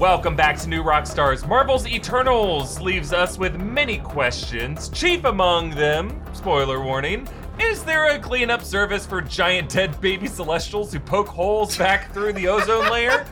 [0.00, 1.46] Welcome back to New Rockstars.
[1.46, 4.88] Marvel's Eternals leaves us with many questions.
[4.88, 7.28] Chief among them, spoiler warning,
[7.60, 12.32] is there a cleanup service for giant dead baby celestials who poke holes back through
[12.32, 13.24] the ozone layer?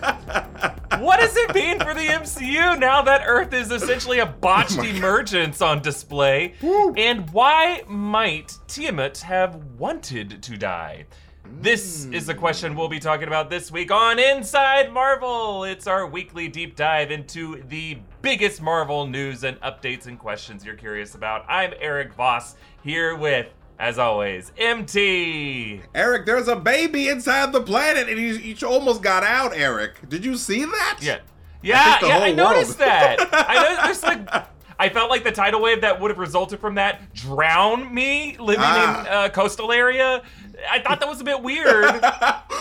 [1.01, 5.61] what does it mean for the MCU now that Earth is essentially a botched emergence
[5.61, 6.55] on display?
[6.97, 11.07] And why might Tiamut have wanted to die?
[11.45, 15.65] This is the question we'll be talking about this week on Inside Marvel.
[15.65, 20.77] It's our weekly deep dive into the biggest Marvel news and updates and questions you're
[20.77, 21.45] curious about.
[21.49, 23.47] I'm Erik Voss here with,
[23.79, 25.83] as always, MT.
[25.95, 29.55] Erik, there's a baby inside the planet, and he, he almost got out.
[29.57, 30.99] Erik, did you see that?
[31.01, 31.19] Yeah,
[31.63, 32.19] yeah, the yeah.
[32.19, 32.91] I noticed world.
[32.91, 33.29] that.
[33.33, 34.47] I know there's like.
[34.79, 38.65] I felt like the tidal wave that would have resulted from that drown me living
[38.67, 39.25] Ah.
[39.25, 40.23] in a coastal area.
[40.71, 42.03] I thought that was a bit weird.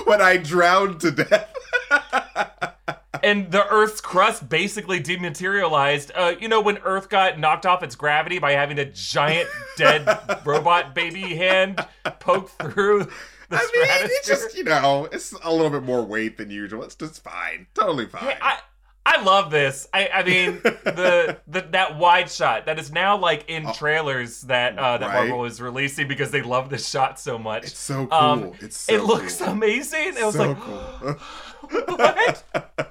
[0.06, 1.54] when I drowned to death.
[3.24, 6.12] and the Earth's crust basically dematerialized.
[6.16, 10.08] Uh, you know, when Earth got knocked off its gravity by having a giant dead
[10.46, 11.86] robot baby hand
[12.20, 13.08] poke through
[13.50, 16.84] the I mean, it's just you know, it's a little bit more weight than usual.
[16.84, 18.36] It's just fine, totally fine.
[18.42, 18.60] I,
[19.06, 19.88] I love this.
[19.94, 24.78] I, I mean, the, the that wide shot that is now like in trailers that
[24.78, 25.14] uh, that Oh.
[25.14, 25.28] Right.
[25.28, 27.64] Marvel is releasing because they love this shot so much.
[27.64, 28.18] it's so cool.
[28.18, 29.50] Um, it's so it looks cool.
[29.50, 30.14] amazing.
[30.18, 31.14] It was so like, cool.
[31.96, 32.88] what?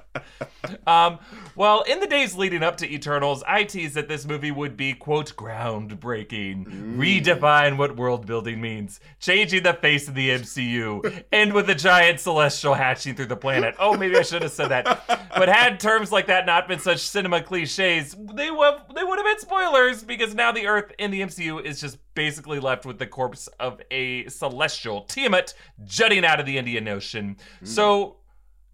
[0.87, 1.19] um,
[1.55, 4.93] well, in the days leading up to Eternals, I teased that this movie would be,
[4.93, 6.97] quote, groundbreaking, Mm.
[6.97, 12.19] redefine what world building means, changing the face of the MCU, end with a giant
[12.19, 13.75] celestial hatching through the planet.
[13.79, 15.29] Oh, maybe I should have said that.
[15.35, 19.25] But had terms like that not been such cinema cliches, they would they would have
[19.25, 23.07] been spoilers because now the Earth in the MCU is just basically left with the
[23.07, 25.53] corpse of a celestial Tiamut
[25.85, 27.37] jutting out of the Indian Ocean.
[27.63, 28.17] So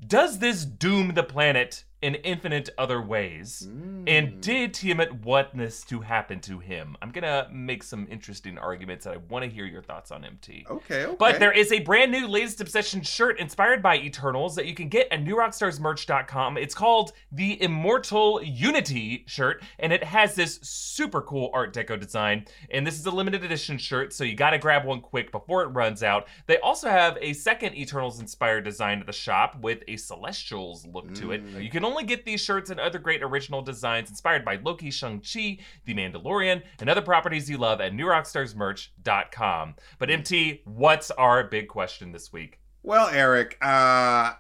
[0.06, 3.68] does this doom the planet in infinite other ways?
[4.08, 4.40] And hmm.
[4.40, 6.96] did Tiamut want this to happen to him?
[7.02, 10.66] I'm gonna make some interesting arguments and I want to hear your thoughts on MT.
[10.70, 11.16] Okay, okay.
[11.18, 14.90] But there is a brand new latest obsession shirt inspired by Eternals that you can
[14.90, 16.58] get at newrockstarsmerch.com.
[16.58, 22.46] It's called the Immortal Unity shirt, and it has this super cool Art Deco design.
[22.72, 25.68] And this is a limited edition shirt, so you gotta grab one quick before it
[25.68, 26.28] runs out.
[26.46, 31.14] They also have a second Eternals inspired design at the shop with a Celestials look
[31.16, 31.42] to it.
[31.42, 34.92] Hmm, you can only get these shirts and other great original designs inspired by Loki,
[34.92, 39.76] Shang-Chi, The Mandalorian, and other properties you love at newrockstarsmerch.com.
[39.98, 42.60] But MT, what's our big question this week?
[42.84, 44.34] Well, Erik, uh,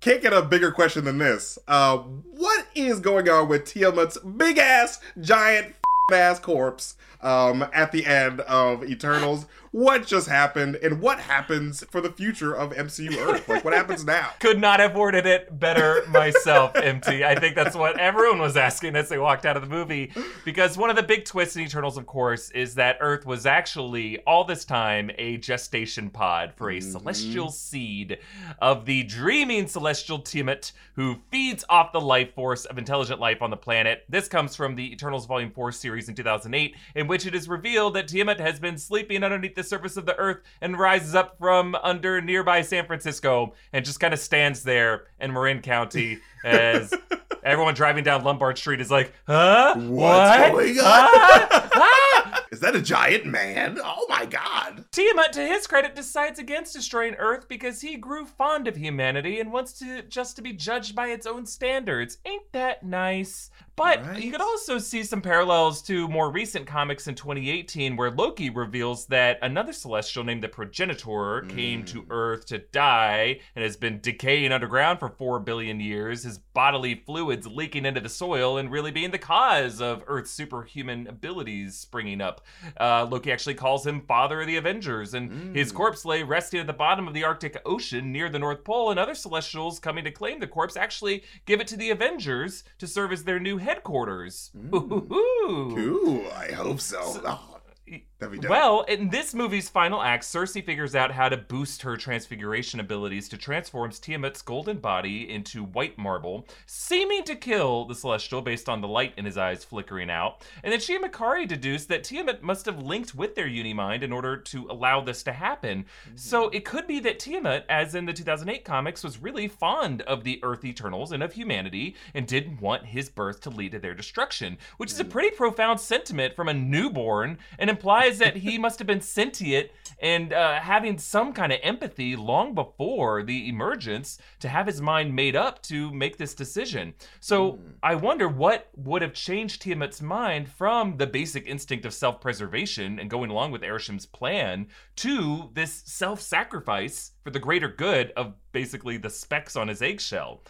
[0.00, 1.58] can't get a bigger question than this.
[1.66, 5.74] Uh, what is going on with Tiamut's big ass, giant
[6.12, 9.46] ass corpse um, at the end of Eternals?
[9.74, 13.48] What just happened, and what happens for the future of MCU Earth?
[13.48, 14.30] Like, what happens now?
[14.38, 17.24] Could not have worded it better myself, MT.
[17.24, 20.12] I think that's what everyone was asking as they walked out of the movie.
[20.44, 24.20] Because one of the big twists in Eternals, of course, is that Earth was actually,
[24.28, 27.52] all this time, a gestation pod for a celestial mm-hmm.
[27.52, 28.18] seed
[28.60, 33.50] of the dreaming celestial Tiamut who feeds off the life force of intelligent life on
[33.50, 34.04] the planet.
[34.08, 37.94] This comes from the Eternals Volume 4 series in 2008, in which it is revealed
[37.94, 41.74] that Tiamut has been sleeping underneath the surface of the Earth and rises up from
[41.76, 46.94] under nearby San Francisco and just kind of stands there in Marin County as
[47.42, 49.74] everyone driving down Lombard Street is like, huh?
[49.76, 50.52] What's what?
[50.52, 50.84] going on?
[50.84, 51.68] Huh?
[51.72, 52.40] Huh?
[52.50, 53.80] Is that a giant man?
[53.82, 54.84] Oh my god.
[54.92, 59.52] Tiamut, to his credit, decides against destroying Earth because he grew fond of humanity and
[59.52, 62.18] wants to just to be judged by its own standards.
[62.24, 63.50] Ain't that nice?
[63.76, 64.22] But Right.
[64.22, 69.06] you could also see some parallels to more recent comics in 2018 where Loki reveals
[69.06, 74.52] that another celestial named the Progenitor came to Earth to die and has been decaying
[74.52, 79.10] underground for 4 billion years, his bodily fluids leaking into the soil and really being
[79.10, 82.42] the cause of Earth's superhuman abilities springing up.
[82.80, 86.66] Uh, Loki actually calls him Father of the Avengers, and his corpse lay resting at
[86.68, 90.10] the bottom of the Arctic Ocean near the North Pole, and other celestials coming to
[90.12, 94.50] claim the corpse actually give it to the Avengers to serve as their new headquarters.
[94.56, 95.10] Mm.
[95.12, 95.78] Ooh.
[95.78, 97.00] Ooh, I hope so.
[97.02, 98.13] Oh, be dope.
[98.50, 103.28] Well, in this movie's final act, Cersei figures out how to boost her transfiguration abilities
[103.30, 108.80] to transform Tiamut's golden body into white marble, seeming to kill the Celestial based on
[108.80, 110.44] the light in his eyes flickering out.
[110.62, 114.12] And then she and Makkari deduce that Tiamut must have linked with their Unimind in
[114.12, 115.86] order to allow this to happen.
[116.14, 120.24] So it could be that Tiamut, as in the 2008 comics, was really fond of
[120.24, 123.94] the Earth Eternals and of humanity and didn't want his birth to lead to their
[123.94, 128.78] destruction, which is a pretty profound sentiment from a newborn and implies that he must
[128.78, 129.70] have been sentient
[130.00, 135.14] and uh, having some kind of empathy long before the emergence to have his mind
[135.14, 136.94] made up to make this decision.
[137.20, 137.70] So Hmm.
[137.82, 143.10] I wonder what would have changed Tiamut's mind from the basic instinct of self-preservation and
[143.10, 144.66] going along with Arishem's plan
[144.96, 150.42] to this self-sacrifice for the greater good of basically the specks on his eggshell.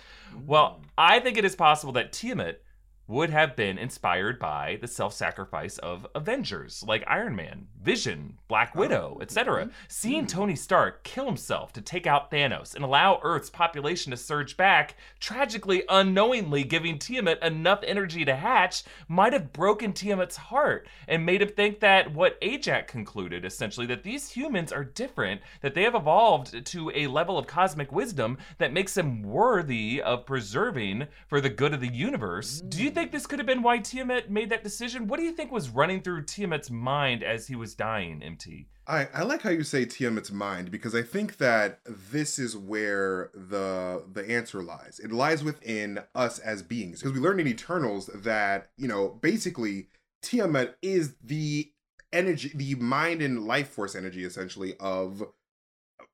[0.47, 2.57] Well, I think it is possible that Tiamut
[3.07, 8.81] would have been inspired by the self-sacrifice of Avengers like Iron Man, Vision, Black oh.
[8.81, 9.65] Widow, etc.
[9.65, 9.73] Mm-hmm.
[9.89, 14.57] Seeing Tony Stark kill himself to take out Thanos and allow Earth's population to surge
[14.57, 21.27] back, tragically unknowingly giving Tiamut enough energy to hatch, might have broken Tiamut's heart and
[21.27, 25.83] made him think that what Ajax concluded essentially that these humans are different, that they
[25.83, 31.41] have evolved to a level of cosmic wisdom that makes them worthy of preserving for
[31.41, 32.63] the good of the universe.
[32.63, 32.95] Do you mm.
[32.95, 35.07] think this could have been why Tiamut made that decision?
[35.07, 38.67] What do you think was running through Tiamut's mind as he was dying, MT?
[38.87, 43.31] I, I like how you say Tiamut's mind because I think that this is where
[43.35, 45.01] the the answer lies.
[45.03, 49.89] It lies within us as beings because we learned in Eternals that you know basically
[50.23, 51.73] Tiamut is the
[52.13, 55.23] energy, the mind and life force energy essentially of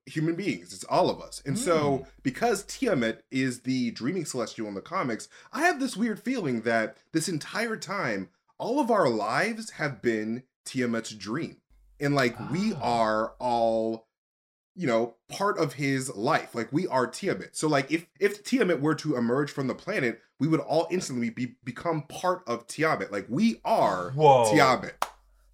[0.06, 0.72] human beings.
[0.72, 1.42] It's all of us.
[1.44, 2.02] And so hmm.
[2.22, 6.96] because Tiamut is the dreaming celestial in the comics, I have this weird feeling that
[7.12, 8.28] this entire time
[8.58, 11.56] all of our lives have been Tiamut's dream.
[11.98, 12.80] And like we Ah.
[12.82, 14.06] are all
[14.74, 16.54] you know part of his life.
[16.54, 17.50] Like we are tiamut.
[17.52, 21.28] So like if if tiamut were to emerge from the planet we would all instantly
[21.28, 23.10] be become part of tiamut.
[23.10, 24.50] Like we are Whoa.
[24.50, 24.92] tiamut.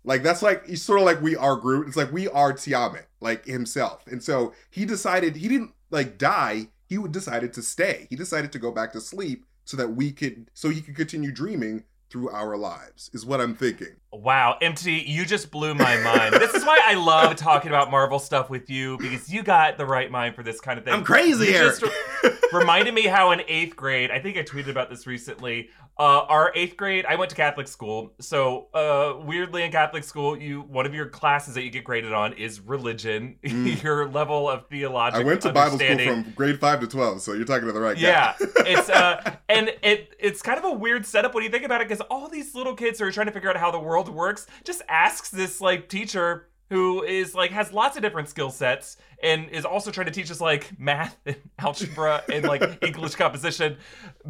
[0.05, 1.89] Like that's like it's sort of like we are groot.
[1.89, 4.07] It's like we are tiamut like himself.
[4.07, 6.69] And so he decided he didn't like die.
[6.89, 8.07] He would decided to stay.
[8.11, 11.33] He decided to go back to sleep so that we could so he could continue
[11.33, 16.33] dreaming through our lives is what i'm thinking Wow, MT you just blew my mind.
[16.37, 19.85] this is why I love talking about Marvel stuff with you because you got the
[19.85, 20.95] right mind for this kind of thing.
[20.95, 21.79] i'm crazy You Erik.
[21.81, 21.85] just
[22.53, 25.71] reminded me how in eighth grade, I think I tweeted about this recently.
[25.99, 28.13] Uh, our eighth grade, I went to Catholic school.
[28.21, 32.13] So uh, weirdly, in Catholic school, you one of your classes that you get graded
[32.13, 33.37] on is religion.
[33.57, 33.83] Mm.
[33.83, 37.33] your level of theological I went to Bible school from grade five to twelve, so
[37.33, 38.47] you're talking to the right Yeah, guy.
[38.57, 41.81] Yeah, it's uh, and it it's kind of a weird setup when you think about
[41.81, 44.09] it, because all these little kids who are trying to figure out how the world
[44.09, 48.97] works just asks this like teacher who is like has lots of different skill sets
[49.23, 53.77] and is also trying to teach us like math and algebra and like English composition,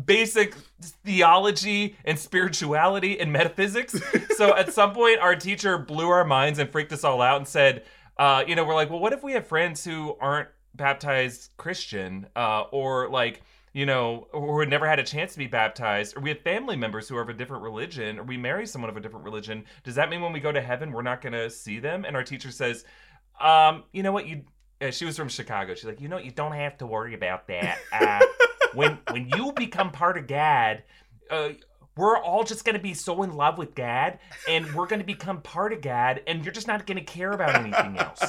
[0.04, 0.54] basic
[1.04, 4.00] theology and spirituality and metaphysics.
[4.36, 7.48] So at some point, our teacher blew our minds and freaked us all out and
[7.48, 7.84] said,
[8.18, 12.26] uh, you know, we're like, well, what if we have friends who aren't baptized Christian,
[12.36, 13.42] uh, or like,
[13.76, 17.10] you know, who never had a chance to be baptized, or we have family members
[17.10, 19.66] who are of a different religion, or we marry someone of a different religion.
[19.84, 22.06] Does that mean when we go to heaven, we're not going to see them?
[22.06, 22.86] And our teacher says,
[23.38, 24.44] um, you know what, you.
[24.92, 25.74] She was from Chicago.
[25.74, 27.78] She's like, you know, you don't have to worry about that.
[27.92, 28.24] Uh,
[28.72, 30.82] when when you become part of God,
[31.30, 31.50] uh,
[31.98, 34.18] we're all just going to be so in love with God,
[34.48, 37.32] and we're going to become part of God, and you're just not going to care
[37.32, 38.22] about anything else.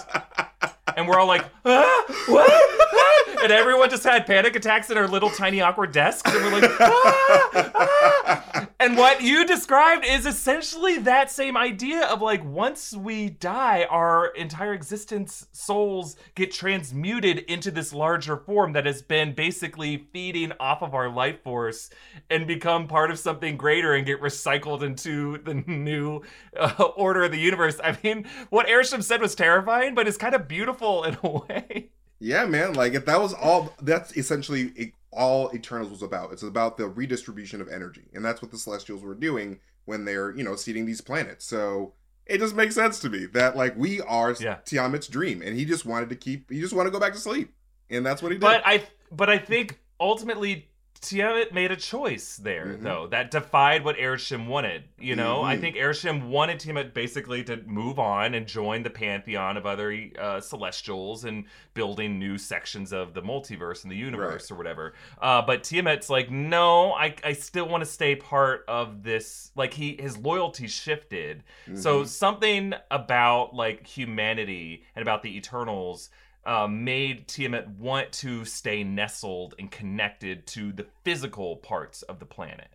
[0.98, 2.52] And we're all like, ah, what?
[2.52, 6.62] Ah," And everyone just had panic attacks at our little tiny awkward desks, and we're
[6.62, 8.68] like, ah, ah.
[8.80, 14.28] And what you described is essentially that same idea of like once we die, our
[14.28, 20.84] entire existence souls get transmuted into this larger form that has been basically feeding off
[20.84, 21.90] of our life force
[22.30, 26.22] and become part of something greater and get recycled into the new
[26.56, 27.80] uh, order of the universe.
[27.84, 31.90] I mean, what Airship said was terrifying, but it's kind of beautiful in a way.
[32.20, 32.74] Yeah, man.
[32.74, 36.32] Like if that was all, that's essentially all Eternals was about.
[36.32, 40.36] It's about the redistribution of energy, and that's what the Celestials were doing when they're
[40.36, 41.46] you know seeding these planets.
[41.46, 41.94] So
[42.26, 44.58] it just makes sense to me that like we are Yeah.
[44.66, 46.52] Tiamut's dream, and he just wanted to keep.
[46.52, 47.54] He just wanted to go back to sleep,
[47.90, 48.42] and that's what he did.
[48.42, 50.70] But I but I think ultimately
[51.02, 52.82] Tiamut made a choice there, Mhm.
[52.82, 54.84] though, that defied what Arishem wanted.
[55.00, 55.62] You know, I Mhm.
[55.62, 59.88] think Arishem wanted Tiamut basically to move on and join the pantheon of other
[60.20, 64.94] uh, celestials and building new sections of the multiverse and the universe or whatever.
[65.22, 69.52] Uh, but Tiamut's like, no, I, I still want to stay part of this.
[69.56, 71.44] Like he his loyalty shifted.
[71.76, 72.08] So Mhm.
[72.08, 76.10] something about like humanity and about the Eternals
[76.48, 82.26] uh, made Tiamut want to stay nestled and connected to the physical parts of the
[82.26, 82.70] planet.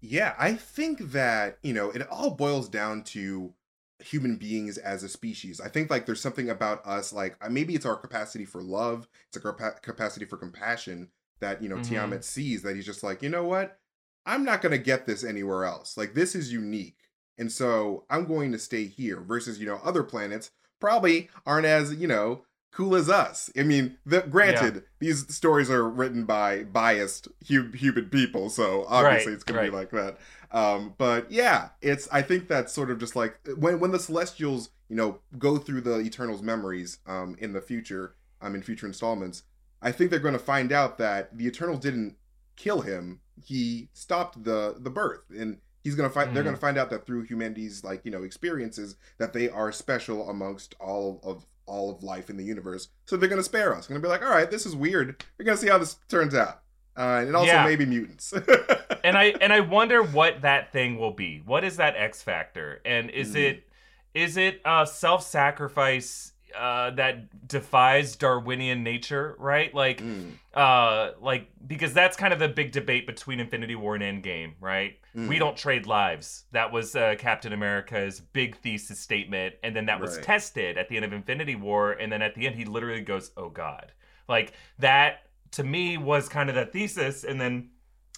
[0.00, 3.52] Yeah, I think that, you know, it all boils down to
[3.98, 5.60] human beings as a species.
[5.60, 9.08] I think like there's something about us like uh, maybe it's our capacity for love,
[9.28, 11.84] it's a capa- capacity for compassion that, you know, Mhm.
[11.84, 13.78] Tiamut sees that he's just like, "You know what?
[14.24, 15.96] I'm not going to get this anywhere else.
[15.98, 16.96] Like this is unique."
[17.36, 20.50] And so I'm going to stay here versus, you know, other planets
[20.80, 23.50] probably aren't as, you know, cool as us.
[23.56, 24.80] I mean, the, granted, yeah.
[24.98, 29.64] these stories are written by biased hu- human people, so obviously right, it's right.
[29.64, 30.18] to be like that.
[30.52, 34.70] Um, but yeah, it's I think that's sort of just like when when the Celestials,
[34.88, 39.44] you know, go through the Eternals' memories um, in the future, um, in future installments.
[39.82, 42.16] I think they're going to find out that the Eternals didn't
[42.56, 46.30] kill him; he stopped the the birth, and he's gonna find.
[46.30, 46.34] Mm.
[46.34, 46.60] They're gonna mm.
[46.60, 51.20] find out that through humanity's like you know experiences that they are special amongst all
[51.22, 52.88] of all of life in the universe.
[53.06, 53.86] So they're gonna spare us.
[53.86, 55.24] They're gonna be like, all right, this is weird.
[55.38, 56.60] We're gonna see how this turns out.
[56.96, 57.64] Uh, and also yeah.
[57.64, 58.32] maybe mutants.
[59.04, 61.42] and I and I wonder what that thing will be.
[61.44, 62.80] What is that X factor?
[62.84, 63.36] And is mm.
[63.36, 63.64] it
[64.12, 69.74] is it a self sacrifice uh, that defies Darwinian nature, right?
[69.74, 70.32] Like, mm.
[70.54, 74.98] uh, like because that's kind of the big debate between Infinity War and Endgame, right?
[75.16, 75.28] Mm.
[75.28, 76.44] We don't trade lives.
[76.52, 80.24] That was uh, Captain America's big thesis statement, and then that was right.
[80.24, 83.30] tested at the end of Infinity War, and then at the end he literally goes,
[83.36, 83.92] "Oh God!"
[84.28, 87.70] Like that to me was kind of the thesis, and then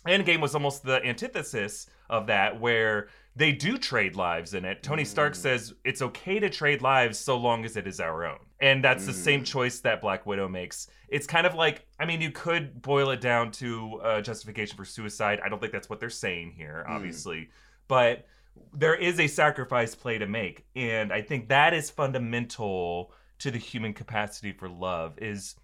[0.07, 4.83] Endgame was almost the antithesis of that, where they do trade lives in it.
[4.83, 5.37] Tony Stark mm.
[5.37, 8.39] says it's okay to trade lives so long as it is our own.
[8.61, 9.07] And that's mm.
[9.07, 9.47] the same mm.
[9.47, 10.89] choice that Black Widow makes.
[11.09, 14.85] It's kind of like, I mean, you could boil it down to a justification for
[14.85, 15.41] suicide.
[15.45, 16.95] I don't think that's what they're saying here, mm.
[16.95, 17.39] obviously.
[17.39, 17.49] Mm.
[17.89, 18.27] But
[18.75, 20.67] there is a sacrifice play to make.
[20.77, 25.57] And I think that is fundamental to the human capacity for love is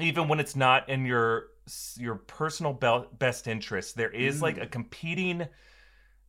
[0.00, 1.46] even when it's not in your
[1.96, 4.70] your personal be- best interest, there is like a mm.
[4.70, 5.46] competing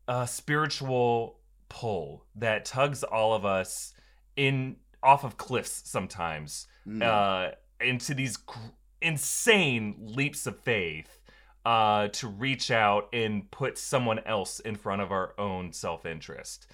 [0.08, 1.40] a spiritual
[1.70, 3.94] pull that tugs all of us
[4.36, 7.02] in off of cliffs sometimes mm.
[7.02, 8.58] uh, into these gr-
[9.02, 11.20] insane leaps of faith
[11.66, 16.68] uh, to reach out and put someone else in front of our own self-interest.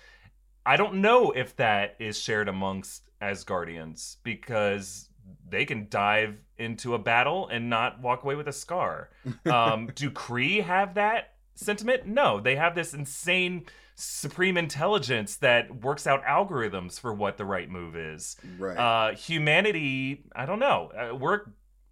[0.66, 5.10] I don't know if that is shared amongst Asgardians because
[5.50, 9.10] they can dive into a battle and not walk away with a scar.
[9.46, 11.36] Um, do Kree have that?
[11.58, 12.06] Sentiment?
[12.06, 17.70] No, they have this insane supreme intelligence that works out algorithms for what the right
[17.70, 18.38] move is.
[18.58, 18.78] Right.
[18.78, 20.92] Uh, humanity, I don't know.
[20.98, 21.42] Uh, we're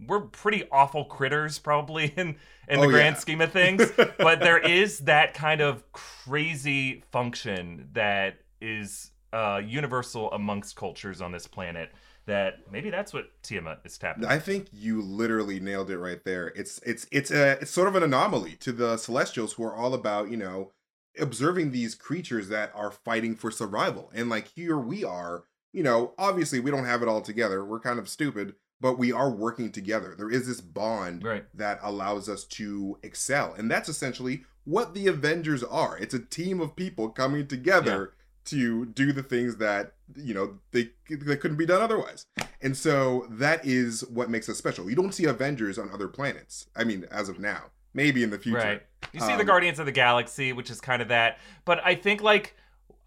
[0.07, 2.35] we're pretty awful critters probably in
[2.67, 3.19] in the oh, grand yeah.
[3.19, 10.31] scheme of things, but there is that kind of crazy function that is uh, universal
[10.31, 11.91] amongst cultures on this planet
[12.25, 14.25] that maybe that's what Tiamut is tapping.
[14.25, 16.47] I think you literally nailed it right there.
[16.55, 19.93] It's it's it's a it's sort of an anomaly to the Celestials who are all
[19.93, 20.71] about you know
[21.19, 25.43] observing these creatures that are fighting for survival, and like here we are.
[25.71, 27.63] You know, obviously we don't have it all together.
[27.63, 30.15] We're kind of stupid, but we are working together.
[30.17, 31.43] There is this bond right.
[31.53, 35.97] that allows us to excel, and that's essentially what the Avengers are.
[35.97, 38.13] It's a team of people coming together.
[38.13, 42.25] Yeah to do the things that you know they they couldn't be done otherwise.
[42.61, 44.89] And so that is what makes us special.
[44.89, 46.67] You don't see avengers on other planets.
[46.75, 47.65] I mean as of now.
[47.93, 48.57] Maybe in the future.
[48.57, 48.81] Right.
[49.13, 51.39] You see um, the guardians of the galaxy which is kind of that.
[51.63, 52.55] But i think like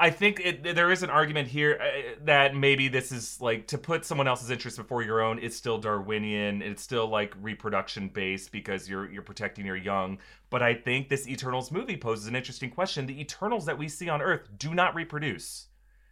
[0.00, 3.78] I think it, there is an argument here uh, that maybe this is like to
[3.78, 5.40] put someone else's interest before your own.
[5.40, 6.62] It's still Darwinian.
[6.62, 10.18] It's still like reproduction based because you're you're protecting your young.
[10.50, 13.06] But I think this Eternals movie poses an interesting question.
[13.06, 15.66] The Eternals that we see on Earth do not reproduce.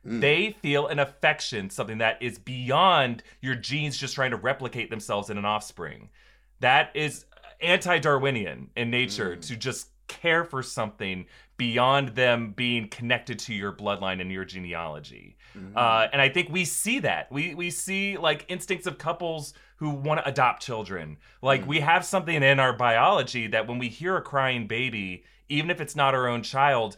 [0.05, 0.21] Mm.
[0.21, 5.31] They feel an affection, something that is beyond your genes just trying to replicate themselves
[5.31, 6.11] in an offspring.
[6.59, 7.25] That is
[7.61, 9.47] anti-Darwinian in nature mm.
[9.47, 15.37] to just care for something beyond them being connected to your bloodline and your genealogy.
[15.57, 15.77] Mm-hmm.
[15.77, 17.31] Uh, and I think we see that.
[17.33, 21.17] We we see like instincts of couples who want to adopt children.
[21.43, 21.71] Like mm-hmm.
[21.71, 25.81] we have something in our biology that when we hear a crying baby, even if
[25.81, 26.97] it's not our own child,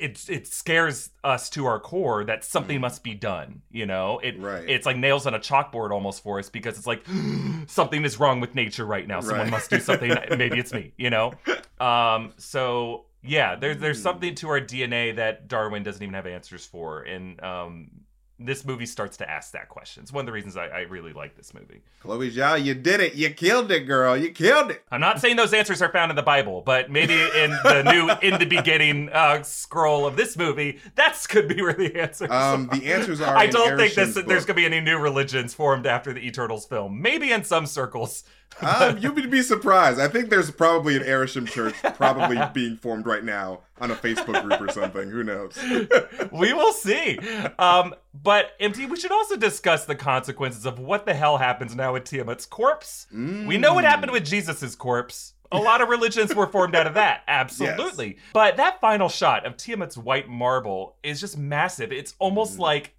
[0.00, 2.82] it it scares us to our core that something mm.
[2.82, 3.62] must be done.
[3.70, 4.68] You know, it right.
[4.68, 7.04] it's like nails on a chalkboard almost for us because it's like
[7.66, 9.20] something is wrong with nature right now.
[9.20, 9.50] Someone right.
[9.50, 10.08] must do something.
[10.36, 10.92] Maybe it's me.
[10.96, 11.32] You know,
[11.80, 14.02] um, so yeah, there's there's hmm.
[14.02, 17.90] something to our DNA that Darwin doesn't even have answers for, and um,
[18.38, 20.02] this movie starts to ask that question.
[20.02, 21.82] It's one of the reasons I, I really like this movie.
[22.00, 23.14] Chloe Zhao, you did it.
[23.14, 24.16] You killed it, girl.
[24.16, 24.82] You killed it.
[24.90, 28.10] I'm not saying those answers are found in the Bible, but maybe in the new
[28.28, 32.68] in the beginning uh, scroll of this movie, that's could be where the answers um,
[32.70, 32.78] are.
[32.78, 33.36] The answers are.
[33.36, 36.66] I don't think this, there's going to be any new religions formed after the Eternals
[36.66, 37.00] film.
[37.00, 38.24] Maybe in some circles.
[38.60, 39.98] Um, you would be surprised.
[40.00, 44.42] I think there's probably an Arishem church probably being formed right now on a Facebook
[44.42, 45.10] group or something.
[45.10, 45.58] Who knows?
[46.32, 47.18] we will see.
[47.58, 51.92] Um, but MT, we should also discuss the consequences of what the hell happens now
[51.94, 53.06] with Tiamut's corpse.
[53.14, 53.46] Mm.
[53.46, 55.32] We know what happened with Jesus's corpse.
[55.52, 57.22] A lot of religions were formed out of that.
[57.28, 58.16] Absolutely.
[58.32, 61.92] But that final shot of Tiamut's white marble is just massive.
[61.92, 62.60] It's almost Mhm.
[62.60, 62.94] like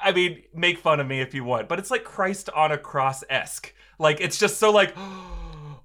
[0.00, 2.78] I mean, make fun of me if you want, but it's like Christ on a
[2.78, 3.74] cross esque.
[3.98, 4.94] Like it's just so like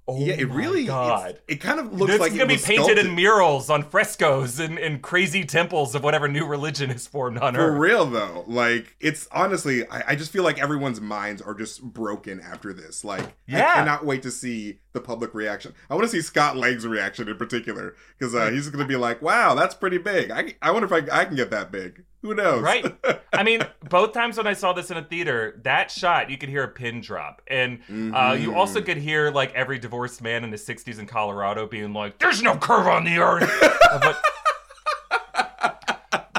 [0.05, 0.81] Oh yeah, it my really.
[0.83, 1.39] it's- God.
[1.47, 3.05] It kind of looks this like is it gonna be painted sculpted.
[3.05, 7.53] in murals on frescoes in, in crazy temples of whatever new religion is formed on
[7.55, 7.75] For earth.
[7.75, 11.81] For real though, like it's honestly, I, I just feel like everyone's minds are just
[11.81, 13.05] broken after this.
[13.05, 13.65] Like, Yeah.
[13.65, 15.73] I cannot wait to see the public reaction.
[15.89, 18.95] I want to see Scott Lang's reaction in particular because uh, he's going to be
[18.95, 22.03] like, "Wow, that's pretty big." I, I wonder if I, I can get that big.
[22.21, 22.61] Who knows?
[22.63, 22.85] Right.
[23.33, 26.47] I mean, both times when I saw this in a theater, that shot you could
[26.49, 28.55] hear a pin drop, and uh, you Mhm.
[28.55, 32.41] also could hear like every divorced man in the '60s in Colorado being like, "There's
[32.41, 33.51] no curve on the earth."
[34.01, 34.23] But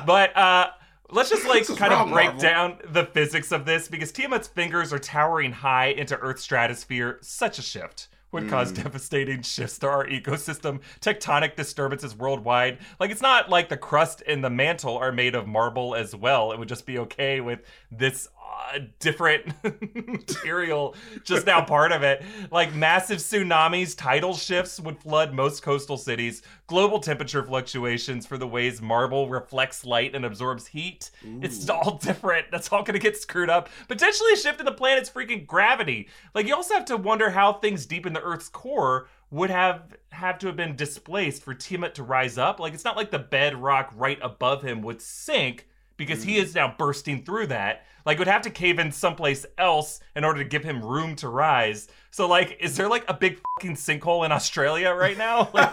[0.07, 0.69] but uh,
[1.11, 2.41] let's just like kind of break Marvel.
[2.43, 7.19] down the physics of this because Tiamut's fingers are towering high into Earth's stratosphere.
[7.23, 8.83] Such a shift would cause Mm.
[8.85, 12.79] devastating shifts to our ecosystem, tectonic disturbances worldwide.
[13.01, 16.53] Like it's not like the crust and the mantle are made of marble as well.
[16.53, 17.61] It would just be okay with
[17.91, 18.29] this
[18.75, 19.53] uh, different
[20.07, 20.95] material
[21.25, 22.23] just now part of it.
[22.51, 26.43] Like massive tsunamis, tidal shifts would flood most coastal cities.
[26.67, 31.11] Global temperature fluctuations for the ways marble reflects light and absorbs heat.
[31.43, 32.51] It's all different.
[32.51, 33.69] That's all going to get screwed up.
[33.89, 36.09] Potentially a shift in the planet's freaking gravity.
[36.35, 39.97] Like you also have to wonder how things deep in the Earth's core would have
[40.11, 42.61] have to have been displaced for Tiamut to rise up.
[42.61, 46.43] Like it's not like the bedrock right above him would sink because he mm.
[46.43, 47.85] is now bursting through that.
[48.07, 51.29] Like would have to cave in someplace else in order to give him room to
[51.29, 51.89] rise.
[52.11, 55.51] So like, is there like a big fucking sinkhole in Australia right now?
[55.55, 55.73] Like,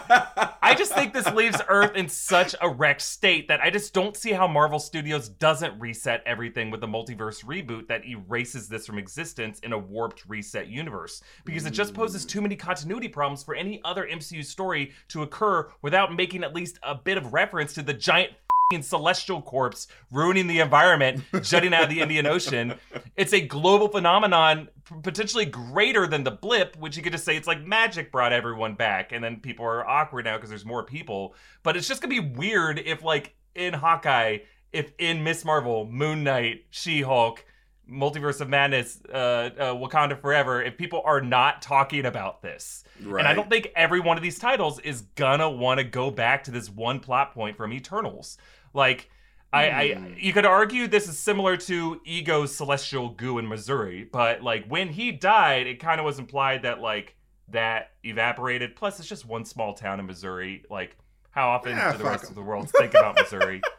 [0.62, 4.16] I just think this leaves Earth in such a wrecked state that I just don't
[4.16, 8.98] see how Marvel Studios doesn't reset everything with the multiverse reboot that erases this from
[8.98, 11.22] existence in a warped reset universe.
[11.44, 15.68] Because it just poses too many continuity problems for any other MCU story to occur
[15.82, 18.32] without making at least a bit of reference to the giant
[18.80, 22.74] celestial corpse ruining the environment, jutting out of the Indian Ocean.
[23.16, 24.68] It's a global phenomenon,
[25.02, 28.74] potentially greater than the blip, which you could just say it's like magic brought everyone
[28.74, 31.34] back, and then people are awkward now because there's more people.
[31.62, 34.38] But it's just gonna be weird if, like, in Hawkeye,
[34.72, 37.44] if in Miss Marvel, Moon Knight, She Hulk,
[37.90, 42.84] Multiverse of Madness, uh, uh, Wakanda Forever, if people are not talking about this.
[43.02, 43.20] right.
[43.20, 46.44] And I don't think every one of these titles is gonna want to go back
[46.44, 48.38] to this one plot point from Eternals.
[48.72, 49.10] Like,
[49.52, 50.14] I, I, Hmm.
[50.16, 54.88] you could argue this is similar to Ego's celestial goo in Missouri, but like when
[54.88, 57.16] he died, it kind of was implied that like
[57.48, 58.74] that evaporated.
[58.76, 60.64] Plus, it's just one small town in Missouri.
[60.70, 60.96] Like,
[61.32, 62.30] how often Yeah, do the rest rest 'em.
[62.30, 63.60] of the world think about Missouri?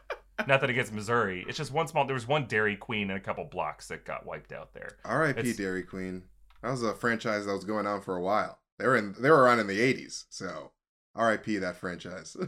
[0.46, 1.44] Nothing against Missouri.
[1.48, 2.04] It's just one small.
[2.06, 4.96] There was one Dairy Queen and a couple blocks that got wiped out there.
[5.04, 5.38] R.I.P.
[5.40, 6.22] It's- Dairy Queen.
[6.62, 8.58] That was a franchise that was going on for a while.
[8.78, 9.14] They were in.
[9.20, 10.24] They were around in the '80s.
[10.30, 10.72] So
[11.14, 11.58] R.I.P.
[11.58, 12.36] that franchise.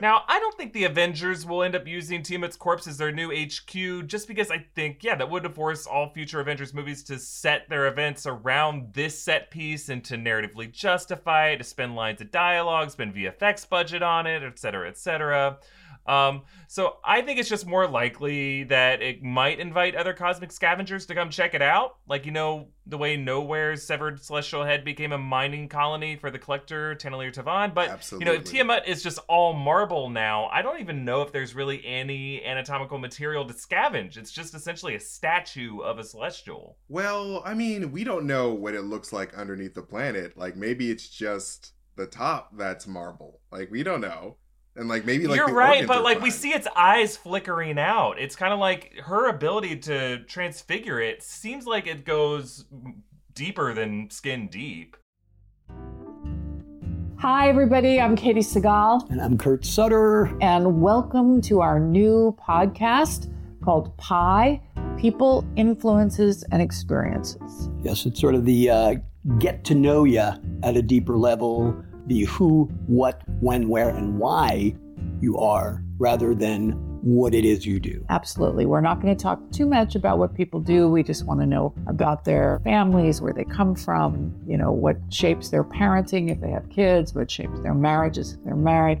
[0.00, 3.32] Now, I don't think the Avengers will end up using Tiamut's corpse as their new
[3.34, 7.68] HQ, just because I think, yeah, that would force all future Avengers movies to set
[7.68, 12.30] their events around this set piece and to narratively justify it, to spend lines of
[12.30, 15.58] dialogue, spend VFX budget on it, et cetera, et cetera.
[16.08, 21.04] Um, so I think it's just more likely that it might invite other cosmic scavengers
[21.06, 21.96] to come check it out.
[22.08, 26.38] Like, you know, the way Nowhere's severed celestial head became a mining colony for the
[26.38, 27.74] collector, Taneleer Tivan.
[27.74, 28.58] But, you know, if Absolutely.
[28.58, 32.98] Tiamut is just all marble now, I don't even know if there's really any anatomical
[32.98, 34.16] material to scavenge.
[34.16, 36.78] It's just essentially a statue of a celestial.
[36.88, 40.36] well, I mean, we don't know what it looks like underneath the planet.
[40.36, 43.40] Like maybe it's just the top that's marble.
[43.50, 44.36] Like we don't know.
[44.78, 48.20] And like maybe like You're right, but are like we see its eyes flickering out.
[48.20, 52.64] It's kind of like her ability to transfigure it seems like it goes
[53.34, 54.96] deeper than skin deep.
[57.18, 58.00] Hi, everybody.
[58.00, 60.26] I'm Katey Sagal, And I'm Kurt Sutter.
[60.40, 64.60] and welcome to our new podcast called Pie
[64.96, 67.68] People, Influences, and Experiences.
[67.82, 68.94] Yes, it's sort of the uh,
[69.40, 70.20] get to know you
[70.62, 71.76] at a deeper level,
[72.08, 74.74] the who, what, when, where, and why
[75.20, 78.04] you are, rather than what it is you do.
[78.08, 78.66] Absolutely.
[78.66, 80.88] We're not going to talk too much about what people do.
[80.88, 84.96] We just want to know about their families, where they come from, you know, what
[85.10, 89.00] shapes their parenting if they have kids, what shapes their marriages if they're married.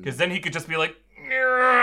[0.00, 0.96] Because then he could just be like.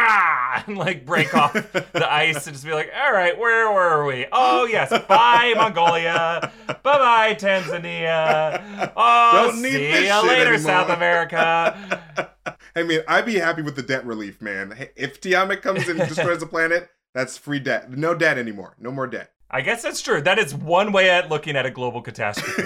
[0.68, 4.26] And like break off the ice and just be like, all right, where were we?
[4.32, 8.92] Oh yes, bye Mongolia, bye bye Tanzania.
[8.96, 10.58] Oh, Don't need see this shit later, anymore.
[10.60, 12.02] South America.
[12.76, 14.90] I mean, I'd be happy with the debt relief, man.
[14.96, 17.92] If Tiamut comes and destroys the planet, that's free debt.
[17.92, 18.76] No debt anymore.
[18.80, 19.32] No more debt.
[19.50, 20.22] I guess that's true.
[20.22, 22.64] That is one way at looking at a global catastrophe.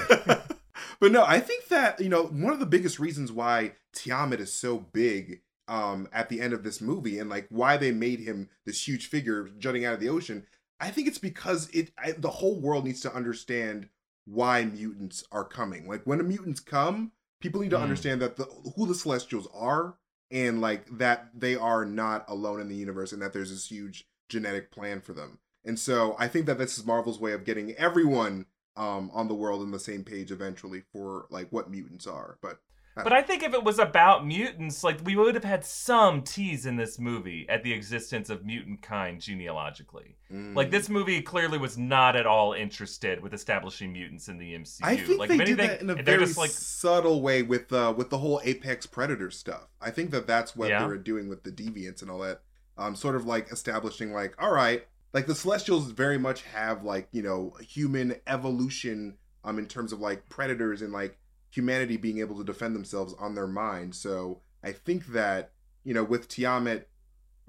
[1.00, 4.54] but no, I think that, you know, one of the biggest reasons why Tiamut is
[4.54, 8.50] so big um at the end of this movie and like why they made him
[8.66, 10.46] this huge figure jutting out of the ocean,
[10.80, 13.90] I think it's because it I, the whole world needs to understand
[14.26, 15.88] why mutants are coming.
[15.88, 17.84] Like when the mutants come, people need to Mm.
[17.84, 19.96] understand that the who the celestials are
[20.30, 24.06] and like that they are not alone in the universe and that there's this huge
[24.30, 25.40] genetic plan for them.
[25.64, 29.36] And so I think that this is Marvel's way of getting everyone um on the
[29.36, 32.38] world on the same page eventually for like what mutants are.
[32.42, 32.60] But
[33.04, 36.66] But I think if it was about mutants, like we would have had some tease
[36.66, 40.16] in this movie at the existence of mutant kind genealogically.
[40.32, 44.54] mm, Like this movie clearly was not at all interested with establishing mutants in the
[44.54, 44.80] MCU.
[44.84, 47.94] I think like they did that in a very just like subtle way with uh
[47.96, 49.68] with the whole Apex Predator stuff.
[49.82, 50.82] I think that that's what Yeah.
[50.82, 52.42] they were doing with the deviants and all that.
[52.78, 57.08] Um, sort of like establishing like, all right, like the Celestials very much have like
[57.12, 61.18] you know human evolution um in terms of like predators and like
[61.52, 63.94] humanity being able to defend themselves on their mind.
[63.94, 65.52] So I think that
[65.84, 66.86] you know with Tiamut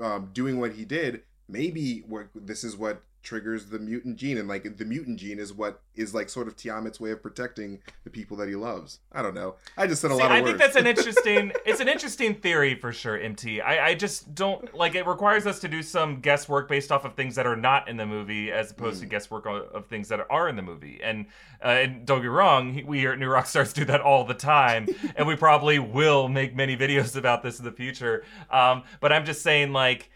[0.01, 4.77] um, doing what he did, maybe this is what triggers the mutant gene, and like
[4.79, 8.37] the mutant gene is what is like sort of Tiamut's way of protecting the people
[8.39, 8.99] that he loves.
[9.13, 9.57] I don't know.
[9.77, 10.39] I just said a See, lot of things.
[10.39, 10.49] I words.
[10.49, 13.61] think that's an interesting it's an interesting theory for sure, MT.
[13.61, 17.15] I, I just don't like it requires us to do some guesswork based off of
[17.15, 19.11] things that are not in the movie as opposed to Mm.
[19.11, 21.01] guesswork of things that are in the movie.
[21.03, 21.27] And
[21.65, 24.89] uh, and don't get wrong, we here at New Rockstars do that all the time,
[25.17, 28.25] and we probably will make many videos about this in the future.
[28.51, 30.11] Um, but I'm just saying like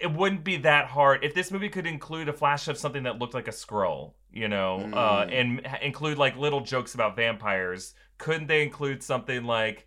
[0.00, 3.18] it wouldn't be that hard if this movie could include a flash of something that
[3.18, 5.32] looked like a scroll, you know, uh, Mm.
[5.66, 7.94] and include like little jokes about vampires.
[8.18, 9.86] Couldn't they include something like,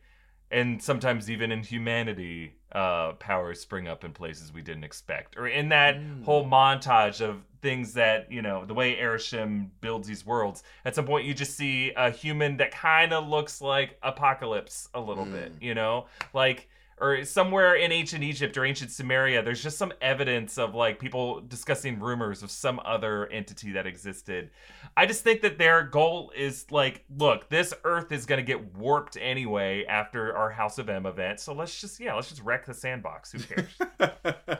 [0.52, 5.48] and sometimes even in humanity, uh, powers spring up in places we didn't expect, or
[5.48, 6.24] in that Mm.
[6.24, 10.64] whole montage of things that you know, the way Arishem builds these worlds.
[10.86, 15.00] At some point, you just see a human that kind of looks like Apocalypse a
[15.02, 15.32] little Mm.
[15.32, 19.94] bit, you know, like or somewhere in ancient Egypt or ancient Samaria, there's just some
[20.02, 24.50] evidence of like people discussing rumors of some other entity that existed.
[24.98, 29.18] I just think that their goal is like, look, this Earth is gonna get warped
[29.20, 32.74] anyway after our House of M event, so let's just yeah, let's just wreck the
[32.74, 33.32] sandbox.
[33.32, 34.60] Who cares?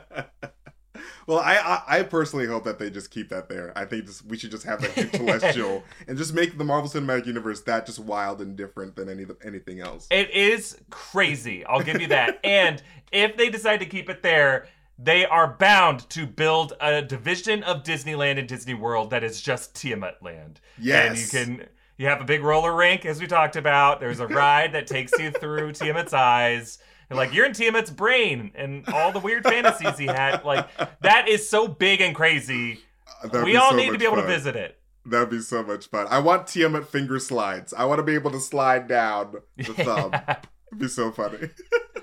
[1.30, 3.72] well, I, I I personally hope that they just keep that there.
[3.76, 7.24] I think just, we should just have that celestial and just make the Marvel Cinematic
[7.24, 10.08] Universe that just wild and different than any anything else.
[10.10, 11.64] It is crazy.
[11.64, 12.40] I'll give you that.
[12.44, 14.66] and if they decide to keep it there,
[14.98, 19.74] they are bound to build a division of Disneyland and Disney World that is just
[19.74, 20.60] Tiamut Land.
[20.80, 21.32] Yes.
[21.32, 24.00] And you can you have a big roller rink as we talked about.
[24.00, 26.78] There's a ride that takes you through Tiamut's eyes.
[27.10, 30.44] Like you're in Tiamut's brain and all the weird fantasies he had.
[30.44, 30.68] Like
[31.00, 32.80] that is so big and crazy.
[33.22, 34.78] Uh, That'd we all so need to be able to visit it.
[35.06, 36.06] That'd be so much fun.
[36.10, 37.72] I want Tiamut finger slides.
[37.72, 40.14] I want to be able to slide down the thumb.
[40.14, 41.48] It'd be so funny.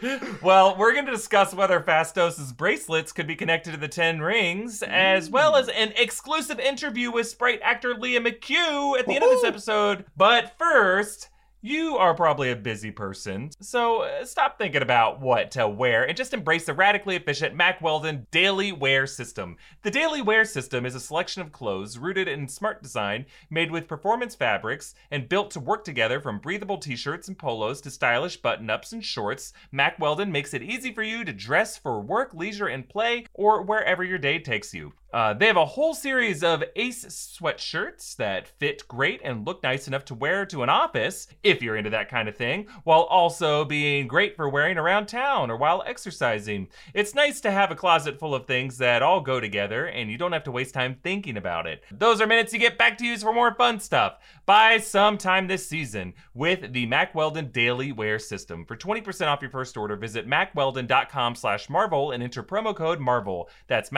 [0.42, 4.84] well, we're going to discuss whether Phastos' bracelets could be connected to the Ten Rings,
[4.84, 9.30] as well as an exclusive interview with Sprite actor Lia McHugh at the end of
[9.30, 10.06] this episode.
[10.18, 11.30] But first,
[11.62, 16.16] you are probably a busy person, so uh, stop thinking about what to wear and
[16.16, 19.58] just embrace the radically efficient Mack Weldon Daily Wear System.
[19.82, 23.88] The Daily Wear System is a selection of clothes rooted in smart design, made with
[23.88, 28.38] performance fabrics, and built to work together from breathable t shirts and polos to stylish
[28.38, 29.52] button ups and shorts.
[29.72, 33.64] Mack Weldon makes it easy for you to dress for work, leisure, and play, or
[33.64, 34.94] wherever your day takes you.
[35.14, 39.88] Uh, they have a whole series of Ace sweatshirts that fit great and look nice
[39.88, 43.64] enough to wear to an office, if you're into that kind of thing, while also
[43.64, 46.68] being great for wearing around town or while exercising.
[46.94, 50.18] It's nice to have a closet full of things that all go together and you
[50.18, 51.84] don't have to waste time thinking about it.
[51.92, 54.18] Those are minutes you get back to use for more fun stuff.
[54.46, 58.66] Buy sometime this season with the Mack Weldon Daily Wear System.
[58.66, 63.50] For 20% off your first order, visit mackweldon.com slash Marvel and enter promo code Marvel.
[63.68, 63.92] That's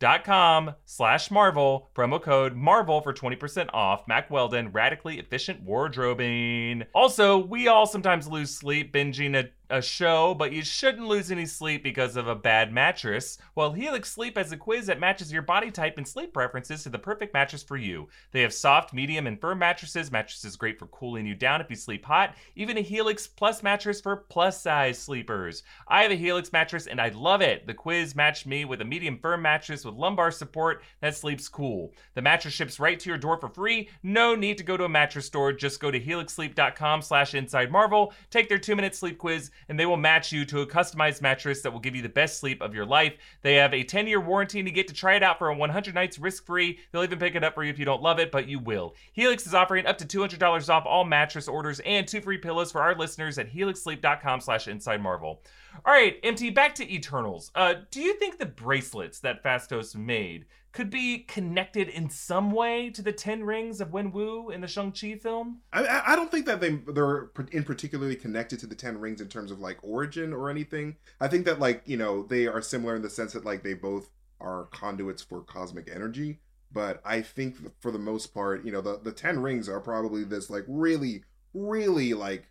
[0.00, 4.06] mackweldon.com slash Marvel, promo code Marvel for 20% off.
[4.08, 6.84] Mack Weldon, radically efficient wardrobing.
[6.94, 11.46] Also, we all sometimes lose sleep binging a a show, but you shouldn't lose any
[11.46, 13.38] sleep because of a bad mattress.
[13.54, 16.90] Well, Helix Sleep has a quiz that matches your body type and sleep preferences to
[16.90, 18.08] the perfect mattress for you.
[18.32, 20.12] They have soft, medium, and firm mattresses.
[20.12, 22.34] Mattresses great for cooling you down if you sleep hot.
[22.56, 25.62] Even a Helix Plus mattress for plus size sleepers.
[25.88, 27.66] I have a Helix mattress and I love it.
[27.66, 31.92] The quiz matched me with a medium firm mattress with lumbar support that sleeps cool.
[32.14, 33.88] The mattress ships right to your door for free.
[34.02, 35.52] No need to go to a mattress store.
[35.52, 39.86] Just go to helixsleep.com slash inside marvel, take their two minute sleep quiz, and they
[39.86, 42.74] will match you to a customized mattress that will give you the best sleep of
[42.74, 43.14] your life.
[43.42, 45.94] They have a 10 year warranty and you get to try it out for 100
[45.94, 46.78] nights risk free.
[46.92, 48.94] They'll even pick it up for you if you don't love it, but you will.
[49.12, 52.82] Helix is offering up to $200 off all mattress orders and two free pillows for
[52.82, 55.42] our listeners at helixsleep.com slash inside marvel.
[55.84, 57.50] All right, MT, back to Eternals.
[57.54, 62.90] Uh, do you think the bracelets that Phastos made could be connected in some way
[62.90, 65.60] to the Ten Rings of Wenwu in the Shang-Chi film?
[65.72, 69.20] I- I, I don't think that they they're in particularly connected to the Ten Rings
[69.20, 70.96] in terms of like origin or anything.
[71.20, 73.74] I think that like you know they are similar in the sense that like they
[73.74, 74.10] both
[74.40, 76.40] are conduits for cosmic energy.
[76.72, 80.24] But I think for the most part, you know, the the Ten Rings are probably
[80.24, 81.22] this like really,
[81.54, 82.50] really like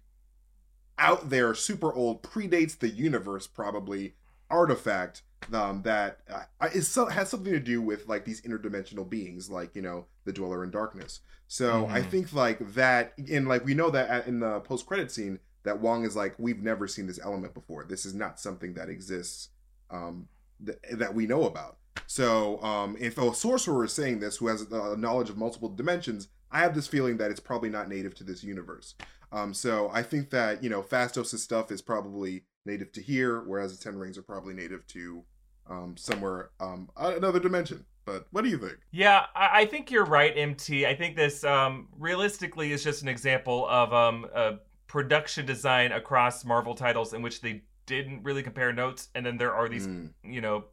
[0.98, 4.14] out there, super old, predates the universe probably
[4.50, 9.50] artifact um, that uh, is so, has something to do with like these interdimensional beings,
[9.50, 11.22] like you know the Dweller in Darkness.
[11.48, 12.10] So I Mhm.
[12.10, 15.80] think like that, and like we know that at- in the post credit scene that
[15.80, 17.84] Wong is like, we've never seen this element before.
[17.86, 19.50] This is not something that exists
[19.90, 20.28] um,
[20.66, 21.78] th- that we know about.
[22.08, 26.28] So um, if a sorcerer is saying this, who has uh, knowledge of multiple dimensions,
[26.52, 28.96] I have this feeling that it's probably not native to this universe.
[29.32, 33.76] Um, so I think that you know Phastos' stuff is probably native to here, whereas
[33.78, 35.24] the Ten Rings are probably native to
[35.70, 37.86] um, somewhere um, another dimension.
[38.06, 38.78] But what do you think?
[38.92, 40.86] Yeah, I, I think you're right, MT.
[40.86, 44.56] I think this um, realistically is just an example of um, a
[44.88, 49.54] production design across Marvel titles in which they didn't really compare notes, and then there
[49.54, 50.66] are these, Mm, you know,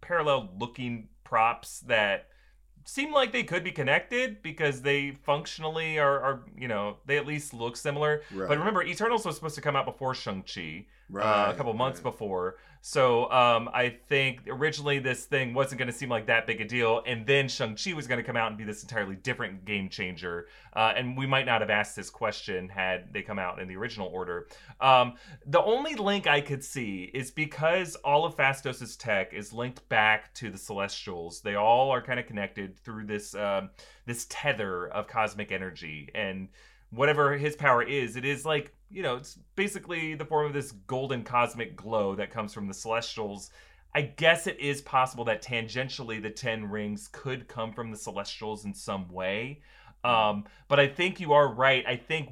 [0.00, 2.28] parallel looking props that
[2.84, 7.26] seem like they could be connected because they functionally are, are you know, they at
[7.26, 8.22] least look similar.
[8.32, 11.98] right, But remember, Eternals was supposed to come out before Shang-Chi uh, a couple months
[11.98, 12.10] right.
[12.12, 12.56] before.
[12.82, 16.64] So um, I think originally this thing wasn't going to seem like that big a
[16.64, 19.88] deal, and then Shang-Chi was going to come out and be this entirely different game
[19.88, 20.46] changer.
[20.72, 23.74] Uh, and we might not have asked this question had they come out in the
[23.76, 24.46] original order.
[24.80, 25.14] Um,
[25.46, 30.32] the only link I could see is because all of Phastos' tech is linked back
[30.34, 31.40] to the Celestials.
[31.40, 33.70] They all are kind of connected through this um,
[34.04, 36.48] this tether of cosmic energy, and
[36.90, 40.72] whatever his power is, it is like you know, it's basically the form of this
[40.72, 43.50] golden cosmic glow that comes from the Celestials.
[43.94, 48.64] I guess it is possible that tangentially the Ten Rings could come from the Celestials
[48.64, 49.62] in some way.
[50.04, 51.84] Um, but I think you are right.
[51.86, 52.30] I think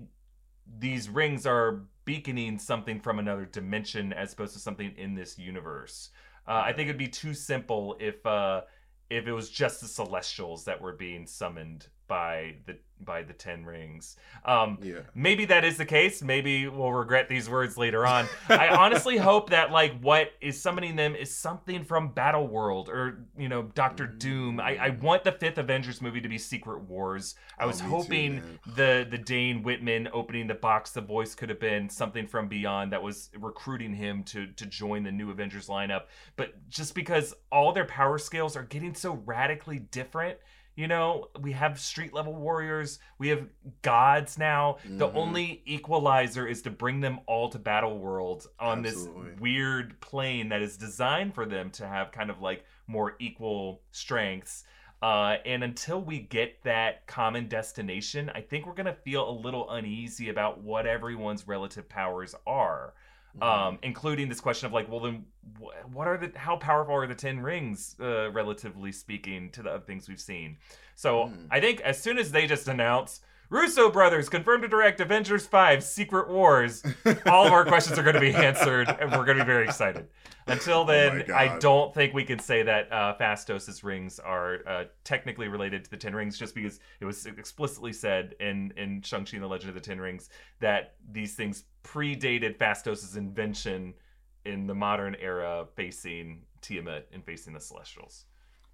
[0.78, 6.10] these rings are beaconing something from another dimension as opposed to something in this universe.
[6.46, 8.62] Uh, I think it'd be too simple if uh,
[9.10, 13.64] if it was just the Celestials that were being summoned by the by the Ten
[13.66, 14.16] Rings.
[14.46, 15.00] Um, Yeah.
[15.14, 19.50] maybe that is the case maybe we'll regret these words later on i honestly hope
[19.50, 24.06] that like what is summoning them is something from battle world or you know doctor
[24.06, 27.80] doom i, I want the fifth avengers movie to be secret wars i Oh, was
[27.80, 28.58] too, hoping man.
[28.76, 32.92] the the dane whitman opening the box the voice could have been something from beyond
[32.92, 36.02] that was recruiting him to to join the new avengers lineup
[36.36, 40.38] but just because all their power scales are getting so radically different
[40.76, 43.46] you know, we have street level warriors, we have
[43.82, 44.78] gods now.
[44.84, 45.16] The Mhm.
[45.16, 49.30] only equalizer is to bring them all to Battle World on Absolutely.
[49.30, 53.82] this weird plane that is designed for them to have kind of like more equal
[53.92, 54.64] strengths.
[55.02, 59.30] Uh, and until we get that common destination, I think we're going to feel a
[59.30, 62.94] little uneasy about what everyone's relative powers are
[63.42, 65.24] um, including this question of like, well, then
[65.92, 69.84] what are the how powerful are the Ten Rings, uh, relatively speaking, to the other
[69.84, 70.58] things we've seen?
[70.94, 71.46] So Hmm.
[71.50, 73.20] I think as soon as they just announce
[73.50, 76.82] Russo brothers confirmed to direct Avengers Five: Secret Wars,
[77.26, 79.64] all of our questions are going to be answered, and we're going to be very
[79.64, 80.08] excited.
[80.46, 84.84] Until Oh then, I don't think we can say that uh, Phastos' rings are uh,
[85.02, 89.36] technically related to the Ten Rings, just because it was explicitly said in in Shang-Chi
[89.36, 90.30] and the Legend of the Ten Rings
[90.60, 93.94] that these things predated Phastos' invention
[94.44, 98.26] in the modern era, facing Tiamut and facing the Celestials.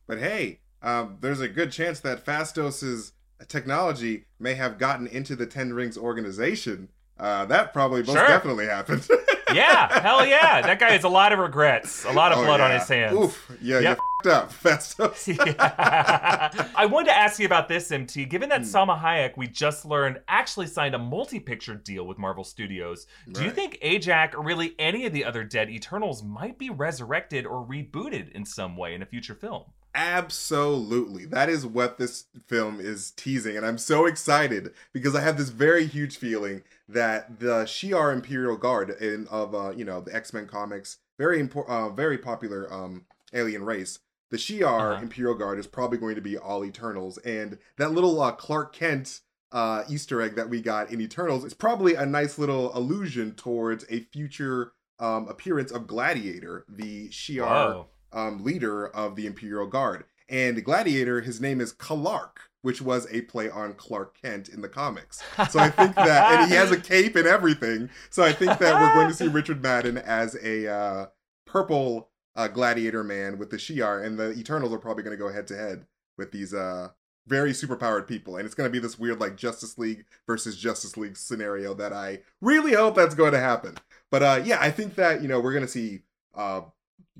[0.07, 3.13] But hey, um, there's a good chance that Phastos'
[3.49, 6.89] technology may have gotten into the Ten Rings organization.
[7.19, 8.27] Uh, that probably most Sure.
[8.27, 9.07] definitely happened.
[9.53, 10.61] Yeah, hell yeah!
[10.63, 13.17] That guy has a lot of regrets, a lot of Oh, blood on his hands.
[13.19, 13.51] Oof.
[13.61, 13.99] Yeah, Yep.
[14.25, 15.27] you up, Phastos.
[15.37, 16.69] Yeah.
[16.77, 18.27] I wanted to ask you about this, MT.
[18.27, 18.67] Given that Hmm.
[18.69, 23.51] Salma Hayek, we just learned, actually signed a multi-picture deal with Marvel Studios, do you
[23.51, 28.31] think Ajax or really any of the other dead Eternals might be resurrected or rebooted
[28.31, 29.65] in some way in a future film?
[29.95, 31.25] Absolutely.
[31.25, 33.57] That is what this film is teasing.
[33.57, 38.57] And I'm so excited because I have this very huge feeling that the Shi'ar Imperial
[38.57, 43.05] Guard in of uh, you know, the X-Men comics, very important uh, very popular um
[43.33, 43.99] alien race.
[44.31, 45.03] The Shi'ar Uh-huh.
[45.03, 49.21] Imperial Guard is probably going to be all Eternals and that little uh, Clark Kent
[49.53, 53.85] uh Easter egg that we got in Eternals is probably a nice little allusion towards
[53.91, 57.41] a future um appearance of Gladiator, the Shi'ar
[57.75, 57.87] Whoa.
[58.13, 60.05] Um, leader of the Imperial Guard.
[60.29, 64.69] And Gladiator, his name is Clark, which was a play on Clark Kent in the
[64.69, 65.23] comics.
[65.51, 67.91] So I think that, and he has a cape and everything.
[68.11, 71.07] So I think that we're going to see Richard Madden as a uh,
[71.47, 75.33] purple uh, Gladiator man with the Shi'ar, and the Eternals are probably going to go
[75.33, 76.91] head to head with these uh,
[77.27, 78.37] very superpowered people.
[78.37, 81.93] And it's going to be this weird, like, Justice League versus Justice League scenario that
[81.93, 83.77] I really hope that's going to happen.
[84.11, 86.01] But uh, yeah, I think that, you know, we're going to see
[86.35, 86.63] uh,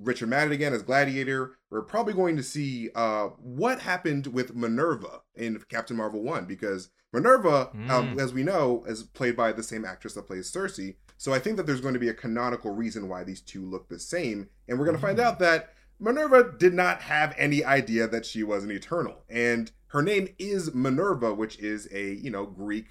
[0.03, 1.53] Richard Madden again as Gladiator.
[1.71, 6.91] We're probably going to see uh, what happened with Minerva in Captain Marvel 1 because
[7.13, 8.21] Minerva, um, Mm.
[8.21, 10.95] as we know, is played by the same actress that plays Cersei.
[11.17, 13.89] So I think that there's going to be a canonical reason why these two look
[13.89, 14.49] the same.
[14.69, 15.23] And we're going to find Mm.
[15.25, 19.25] out that Minerva did not have any idea that she was an Eternal.
[19.29, 22.87] And her name is Minerva, which is a, you know, Greek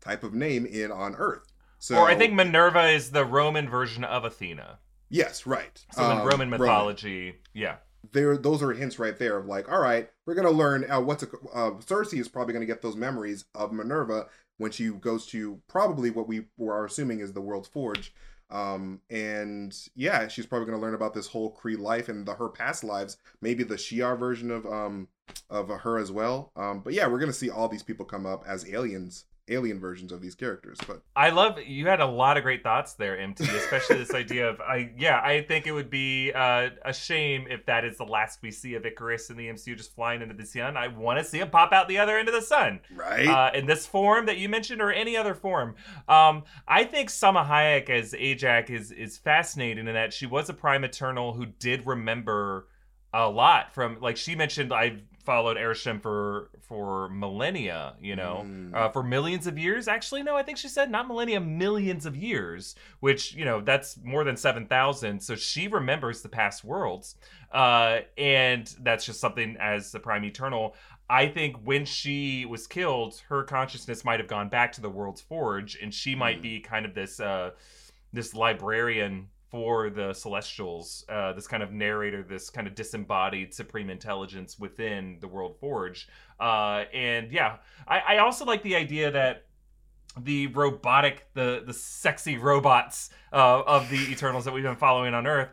[0.00, 1.46] type of name in on Earth.
[1.78, 4.80] So or I think Minerva is the Roman version of Athena.
[5.10, 5.84] Yes, right.
[5.92, 7.76] So in Um, Roman mythology, yeah.
[8.12, 11.22] there those are hints right there of like all right we're gonna learn uh, what's
[11.22, 15.60] a uh, cersei is probably gonna get those memories of minerva when she goes to
[15.68, 18.14] probably what we were assuming is the world's forge
[18.48, 22.48] um and yeah she's probably gonna learn about this whole Kree life and the her
[22.48, 25.08] past lives maybe the Shi'ar version of um
[25.50, 28.44] of her as well um but yeah we're gonna see all these people come up
[28.48, 32.42] as aliens alien versions of these characters but I love you had a lot of
[32.42, 36.32] great thoughts there, MT, especially this idea of I yeah, I think it would be
[36.32, 39.76] uh, a shame if that is the last we see of Icarus in the MCU
[39.76, 40.76] just flying into the sun.
[40.76, 42.80] I want to see him pop out the other end of the sun.
[42.94, 45.74] right Uh, in this form that you mentioned or any other form.
[46.08, 50.54] Um, I think Salma Hayek as Ajax is is fascinating in that she was a
[50.54, 52.66] prime eternal who did remember
[53.12, 58.74] a lot from like she mentioned I've followed Arishem for for millennia, you know, Mm.
[58.74, 59.88] uh, for millions of years.
[59.88, 63.96] Actually, no, I think she said not millennia, millions of years, which you know that's
[64.02, 65.20] more than seven thousand.
[65.20, 67.16] So she remembers the past worlds,
[67.52, 70.74] uh, and that's just something as the Prime Eternal.
[71.08, 75.20] I think when she was killed, her consciousness might have gone back to the World's
[75.20, 76.42] Forge, and she might Mm.
[76.42, 77.50] be kind of this uh,
[78.12, 83.90] this librarian for the Celestials, uh, this kind of narrator, this kind of disembodied supreme
[83.90, 86.08] intelligence within the World Forge.
[86.38, 89.46] Uh, and yeah, I, I also like the idea that
[90.18, 95.26] the robotic, the the sexy robots uh, of the Eternals that we've been following on
[95.26, 95.50] Earth.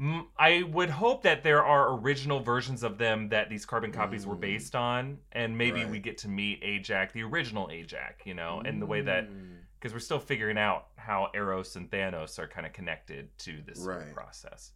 [0.00, 4.26] Mm, I would hope that there are original versions of them that these carbon copies
[4.26, 4.40] were Mm.
[4.40, 8.80] based on, and maybe we get to meet Ajax, the original Ajax, you know, and
[8.80, 9.58] the way that Mm.
[9.78, 13.80] because we're still figuring out how Eros and Thanos are kind of connected to this
[13.80, 14.12] Right.
[14.12, 14.72] process.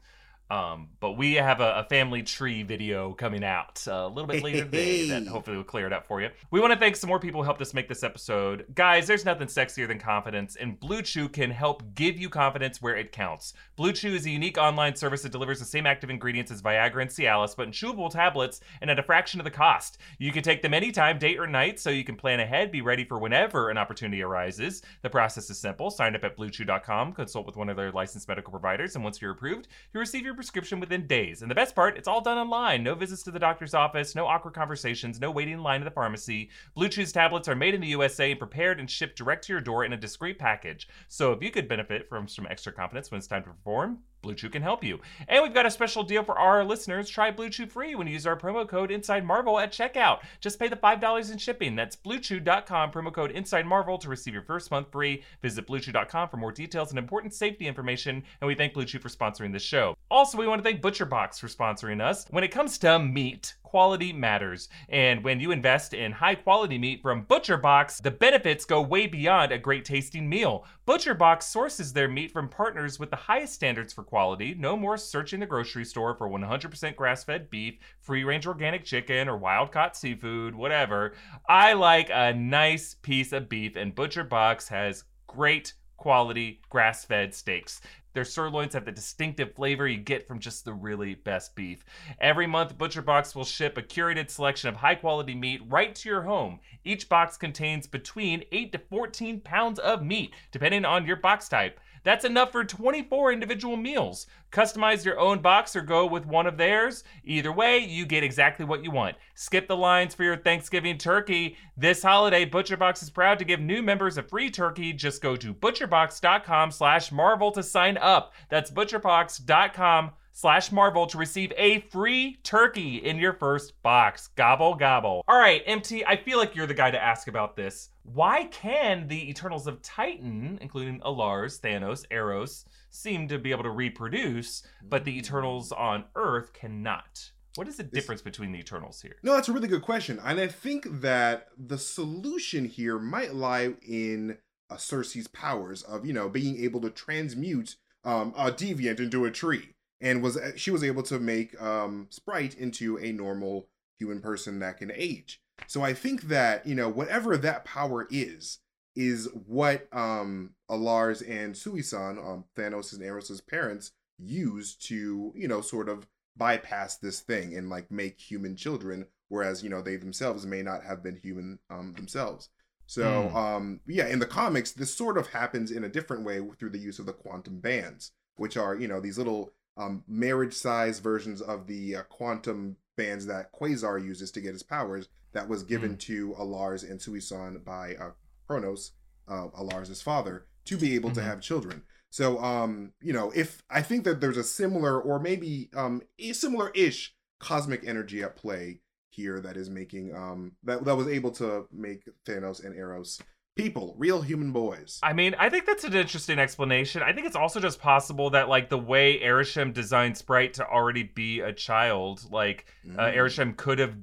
[0.50, 4.42] Um, but we have a, a family tree video coming out uh, a little bit
[4.42, 6.28] later today that hopefully will clear it up for you.
[6.50, 8.66] We want to thank some more people who helped us make this episode.
[8.74, 12.94] Guys, there's nothing sexier than confidence, and Blue Chew can help give you confidence where
[12.94, 13.54] it counts.
[13.76, 17.02] Blue Chew is a unique online service that delivers the same active ingredients as Viagra
[17.02, 19.98] and Cialis, but in chewable tablets and at a fraction of the cost.
[20.18, 23.04] You can take them anytime, day or night, so you can plan ahead, be ready
[23.04, 24.82] for whenever an opportunity arises.
[25.02, 25.90] The process is simple.
[25.90, 29.32] Sign up at bluechew.com, consult with one of their licensed medical providers, and once you're
[29.32, 31.42] approved, you receive your prescription within days.
[31.42, 32.82] And the best part, it's all done online.
[32.82, 35.90] No visits to the doctor's office, no awkward conversations, no waiting in line at the
[35.90, 36.50] pharmacy.
[36.74, 39.60] Blue Chew's tablets are made in the USA and prepared and shipped direct to your
[39.60, 40.88] door in a discreet package.
[41.08, 44.34] So if you could benefit from some extra confidence when it's time to perform, Blue
[44.34, 44.98] Chew can help you.
[45.28, 47.08] And we've got a special deal for our listeners.
[47.08, 50.20] Try Blue Chew free when you use our promo code Inside Marvel at checkout.
[50.40, 51.76] Just pay the $5 in shipping.
[51.76, 55.22] That's bluechew.com, promo code Inside Marvel to receive your first month free.
[55.42, 58.24] Visit bluechew.com for more details and important safety information.
[58.40, 59.96] And we thank Blue Chew for sponsoring this show.
[60.10, 62.26] Also, we want to thank ButcherBox for sponsoring us.
[62.30, 64.68] When it comes to meat, quality matters.
[64.88, 69.50] And when you invest in high quality meat from ButcherBox, the benefits go way beyond
[69.50, 70.64] a great tasting meal.
[70.86, 74.54] ButcherBox sources their meat from partners with the highest standards for quality.
[74.56, 79.28] No more searching the grocery store for 100% grass fed beef, free range organic chicken,
[79.28, 81.14] or wild caught seafood, whatever.
[81.48, 87.80] I like a nice piece of beef, and ButcherBox has great quality grass fed steaks.
[88.14, 91.84] Their sirloins have the distinctive flavor you get from just the really best beef.
[92.20, 96.22] Every month, ButcherBox will ship a curated selection of high quality meat right to your
[96.22, 96.60] home.
[96.84, 101.80] Each box contains between 8 to 14 pounds of meat, depending on your box type.
[102.04, 104.26] That's enough for 24 individual meals.
[104.52, 107.02] Customize your own box or go with one of theirs.
[107.24, 109.16] Either way, you get exactly what you want.
[109.34, 111.56] Skip the lines for your Thanksgiving turkey.
[111.76, 114.92] This holiday, ButcherBox is proud to give new members a free turkey.
[114.92, 118.32] Just go to butcherbox.com slash marvel to sign up.
[118.48, 124.28] That's butcherbox.com slash marvel to receive a free turkey in your first box.
[124.36, 125.24] Gobble, gobble.
[125.26, 127.88] All right, MT, I feel like you're the guy to ask about this.
[128.02, 133.70] Why can the Eternals of Titan, including Alars, Thanos, Eros, seem to be able to
[133.70, 137.30] reproduce, but the Eternals on Earth cannot?
[137.54, 139.16] What is the difference between the Eternals here?
[139.22, 140.20] No, that's a really good question.
[140.24, 146.12] And I think that the solution here might lie in uh, Cersei's powers of, you
[146.12, 149.73] know, being able to transmute um, a deviant into a tree.
[150.00, 153.68] And was uh, she was able to make um, Sprite into a normal
[153.98, 155.40] human person that can age.
[155.66, 158.58] So I think that, you know, whatever that power is,
[158.96, 165.60] is what um Alars and Suisan, um, Thanos and Eros' parents, use to, you know,
[165.60, 170.44] sort of bypass this thing and like make human children, whereas, you know, they themselves
[170.44, 172.50] may not have been human um themselves.
[172.86, 173.34] So Mm.
[173.36, 176.78] um yeah, in the comics, this sort of happens in a different way through the
[176.78, 181.40] use of the quantum bands, which are, you know, these little um marriage size versions
[181.40, 185.96] of the uh, quantum bands that Quasar uses to get his powers that was given
[185.98, 188.10] to Alars and Suisan by uh,
[188.46, 188.92] Kronos,
[189.26, 191.24] uh, Alars' father, to be able to Mhm.
[191.24, 191.82] have children.
[192.10, 196.32] So, um, you know, if I think that there's a similar or maybe um, a
[196.32, 201.66] similar-ish cosmic energy at play here that is making um that that was able to
[201.72, 203.20] make Thanos and Eros
[203.56, 204.98] people, real human boys.
[205.02, 207.02] I mean, I think that's an interesting explanation.
[207.02, 211.04] I think it's also just possible that, like, the way Arishem designed Sprite to already
[211.04, 213.16] be a child, like, uh, Mm.
[213.16, 213.96] Arishem could have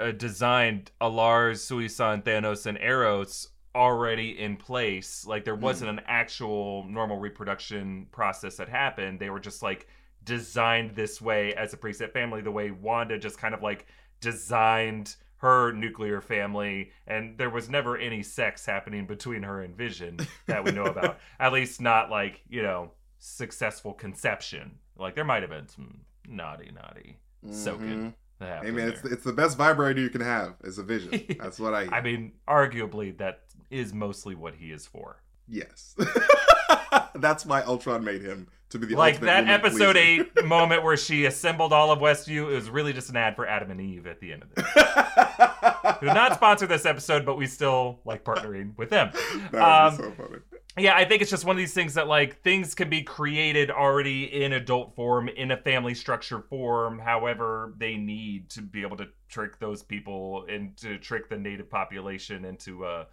[0.00, 5.26] uh, designed Alars, Suisan, Thanos, and Eros already in place.
[5.26, 9.20] Like, there wasn't an actual normal reproduction process that happened.
[9.20, 9.86] They were just, like,
[10.24, 13.86] designed this way as a preset family, the way Wanda just kind of, like,
[14.20, 20.18] designed her nuclear family and there was never any sex happening between her and vision
[20.46, 25.42] that we know about at least not like you know successful conception like there might
[25.42, 27.18] have been some naughty naughty
[27.50, 28.14] soaking Mhm.
[28.40, 31.24] that Hey man, it's it's the best vibrator you can have is a vision.
[31.40, 31.82] That's what I.
[31.96, 35.94] i mean arguably that is mostly what he is for yes.
[37.14, 40.26] That's why Ultron made him to be the like that episode pleaser.
[40.36, 43.46] 8 moment where she assembled all of westview it was really just an ad for
[43.46, 47.46] adam and eve at the end of it did not sponsor this episode but we
[47.46, 49.10] still like partnering with them
[49.52, 50.40] that Um, so funny.
[50.76, 53.68] Yeah, I think it's just one of these things that like things can be created
[53.68, 58.96] already in adult form, in a family structure form, however they need to be able
[58.98, 63.04] to trick those people and to trick the native population into uh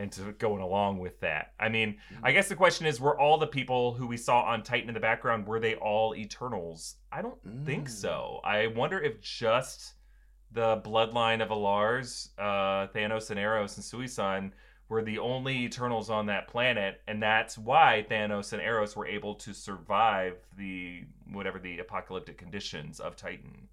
[0.00, 1.52] into going along with that.
[1.60, 4.62] I mean, I guess the question is were all the people who we saw on
[4.62, 6.96] Titan in the background were they all Eternals?
[7.12, 7.90] I don't think Mm.
[7.90, 8.40] so.
[8.44, 9.94] I wonder if just
[10.52, 14.52] the bloodline of Alars, uh Thanos and Eros and Suisan
[14.88, 19.36] were the only Eternals on that planet, and that's why Thanos and Eros were able
[19.36, 23.68] to survive the whatever the apocalyptic conditions of Titan.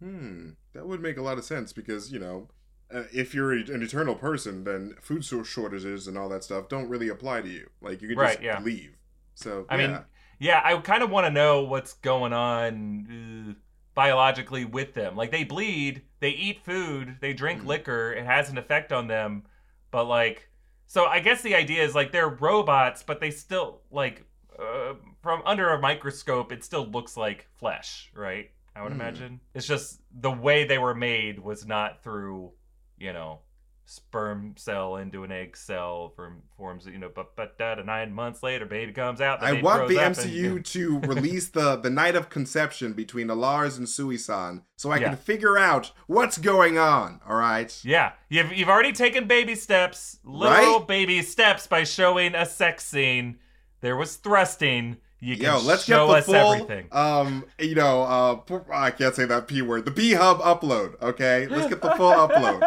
[0.00, 2.48] Hmm, that would make a lot of sense because you know,
[2.94, 7.08] uh, if you're an eternal person, then food shortages and all that stuff don't really
[7.08, 7.70] apply to you.
[7.80, 8.62] Like you could just Right, yeah.
[8.62, 8.96] leave.
[9.34, 9.76] So I yeah.
[9.76, 10.04] mean,
[10.38, 13.54] yeah, I kind of want to know what's going on uh,
[13.94, 15.16] biologically with them.
[15.16, 17.66] Like they bleed, they eat food, they drink Mhm.
[17.66, 19.44] liquor, it has an effect on them,
[19.90, 20.48] but like,
[20.86, 24.24] so I guess the idea is like they're robots, but they still like
[24.58, 28.50] uh, from under a microscope, it still looks like flesh, right?
[28.76, 28.92] I would Hmm.
[28.92, 32.52] imagine it's just the way they were made was not through,
[32.98, 33.40] you know,
[33.86, 38.42] sperm cell into an egg cell from forms you know but but da, nine months
[38.42, 42.16] later baby comes out the I want the MCU and- to release the the night
[42.16, 45.08] of conception between Alars and Suisan, so I Yeah.
[45.08, 47.20] can figure out what's going on.
[47.28, 47.78] All right.
[47.84, 50.88] yeah you've, you've already taken baby steps little Right?
[50.88, 53.36] baby steps by showing a sex scene
[53.82, 57.74] there was thrusting you can Yo, let's get show the us full, everything um, you
[57.74, 59.84] know, uh, I can't say that p word.
[59.84, 61.00] The B Hub upload.
[61.00, 62.60] Okay, let's get the full upload.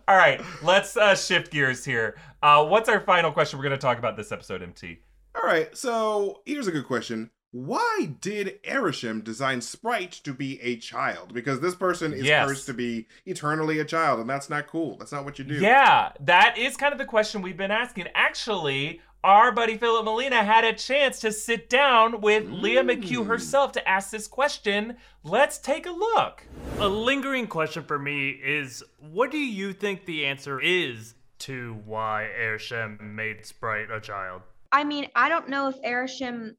[0.08, 3.80] all right let's uh, shift gears here uh, what's our final question we're going to
[3.80, 4.98] talk about this episode mt
[5.34, 7.30] All right, so here's a good question.
[7.52, 11.32] why did Arishem design Sprite to be a child?
[11.34, 12.46] Because this person is Yes.
[12.48, 14.96] cursed to be eternally a child, and that's not cool.
[14.98, 15.54] That's not what you do.
[15.54, 18.06] Yeah, that is kind of the question we've been asking.
[18.14, 23.26] Actually, our buddy Philip Molina had a chance to sit down with Lia McHugh Mm.
[23.26, 24.96] herself to ask this question.
[25.22, 26.42] Let's take a look.
[26.78, 32.30] A lingering question for me is what do you think the answer is to why
[32.38, 34.42] Arishem made Sprite a child?
[34.72, 36.54] I mean, I don't know if Arishem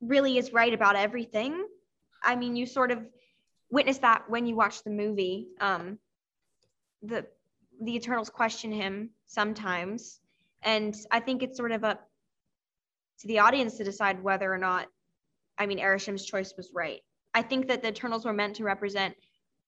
[0.00, 1.64] really is right about everything.
[2.24, 3.06] I mean, you sort of
[3.70, 5.48] witness that when you watch the movie.
[5.60, 5.98] Um,
[7.02, 7.26] the
[7.80, 10.20] the Eternals question him sometimes,
[10.62, 12.08] and I think it's sort of up
[13.20, 14.88] to the audience to decide whether or not,
[15.58, 17.00] I mean, Arishem's choice was right.
[17.34, 19.14] I think that the Eternals were meant to represent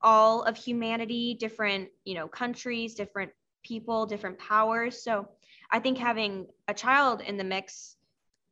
[0.02, 3.32] all of humanity, different you know countries, different
[3.64, 5.02] people, different powers.
[5.02, 5.28] So
[5.70, 7.96] I think having a child in the mix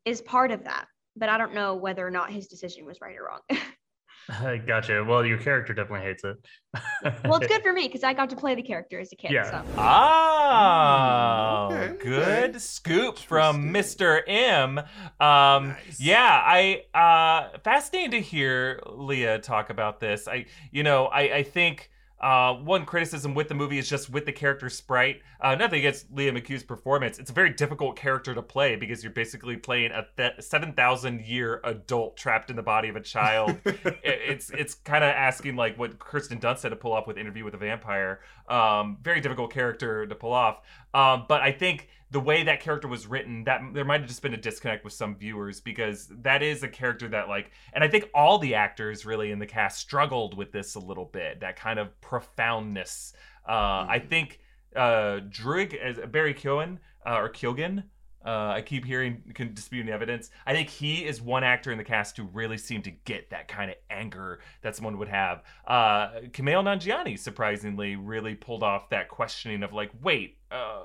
[0.04, 0.86] is part of that.
[1.14, 3.40] But I don't know whether or not his decision was right or wrong.
[4.28, 5.04] I gotcha.
[5.04, 6.36] Well, your character definitely hates it.
[7.24, 9.32] well, it's good for me because I got to play the character as a kid.
[9.32, 9.50] Yeah.
[9.50, 9.64] So.
[9.78, 12.58] Oh, okay, good okay.
[12.58, 14.22] scoop from Mr.
[14.26, 14.78] M.
[14.78, 16.00] Um, Nice.
[16.00, 20.28] Yeah, I uh, fascinating to hear Lia talk about this.
[20.28, 21.90] I, you know, I, I think.
[22.22, 25.22] Uh, one criticism with the movie is just with the character sprite.
[25.40, 27.18] Uh, nothing against Lia McHugh's performance.
[27.18, 31.22] It's a very difficult character to play because you're basically playing a th- seven thousand
[31.22, 33.56] year adult trapped in the body of a child.
[33.64, 37.18] it, it's it's kind of asking like what Kirsten Dunst had to pull off with
[37.18, 38.20] Interview with a Vampire.
[38.52, 40.60] Um, very difficult character to pull off.
[40.92, 44.20] Um, but I think the way that character was written, that there might have just
[44.20, 47.88] been a disconnect with some viewers because that is a character that like, and I
[47.88, 51.40] think all the actors really in the cast struggled with this a little bit.
[51.40, 53.14] That kind of profoundness.
[53.48, 54.08] Uh, I Mhm.
[54.08, 54.40] think
[54.76, 57.84] uh, Druig as Barry Keoghan uh, or Keoghan.
[58.24, 60.30] Uh, I keep hearing can disputing evidence.
[60.46, 63.48] I think he is one actor in the cast who really seemed to get that
[63.48, 65.42] kind of anger that someone would have.
[65.66, 70.84] Uh, Kumail Nanjiani, surprisingly, really pulled off that questioning of like, wait, uh,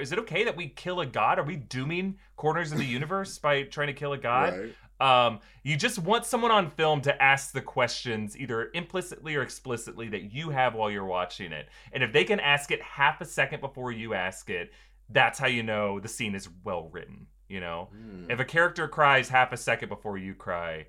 [0.00, 1.38] is it okay that we kill a god?
[1.38, 4.58] Are we dooming corners of the universe by trying to kill a god?
[4.58, 4.74] Right.
[5.00, 10.08] Um, you just want someone on film to ask the questions either implicitly or explicitly
[10.08, 11.68] that you have while you're watching it.
[11.92, 14.72] And if they can ask it half a second before you ask it,
[15.12, 17.26] that's how you know the scene is well written.
[17.48, 18.30] You know, Mm.
[18.30, 20.86] if a character cries half a second before you cry,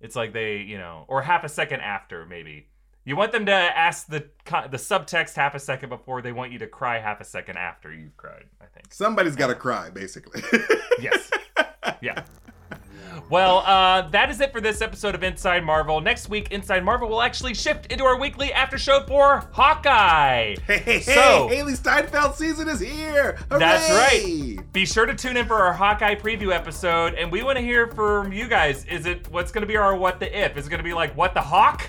[0.00, 2.68] it's like they, you know, or half a second after maybe.
[3.04, 4.28] You want them to ask the
[4.70, 7.92] the subtext half a second before they want you to cry half a second after
[7.92, 8.44] you've cried.
[8.60, 8.92] I think.
[8.92, 10.42] Somebody's got to cry, basically.
[11.00, 11.30] Yes.
[12.02, 12.24] Yeah.
[13.30, 16.00] Well, uh, that is it for this episode of Inside Marvel.
[16.00, 20.56] Next week, Inside Marvel will actually shift into our weekly after show for Hawkeye.
[20.66, 23.38] Hey, hey, So- hey, Hailee Steinfeld season is here.
[23.48, 24.58] That's right.
[24.72, 27.86] Be sure to tune in for our Hawkeye preview episode, and we want to hear
[27.88, 28.84] from you guys.
[28.86, 30.56] Is it what's going to be our what the if?
[30.56, 31.88] Is it going to be like what the hawk?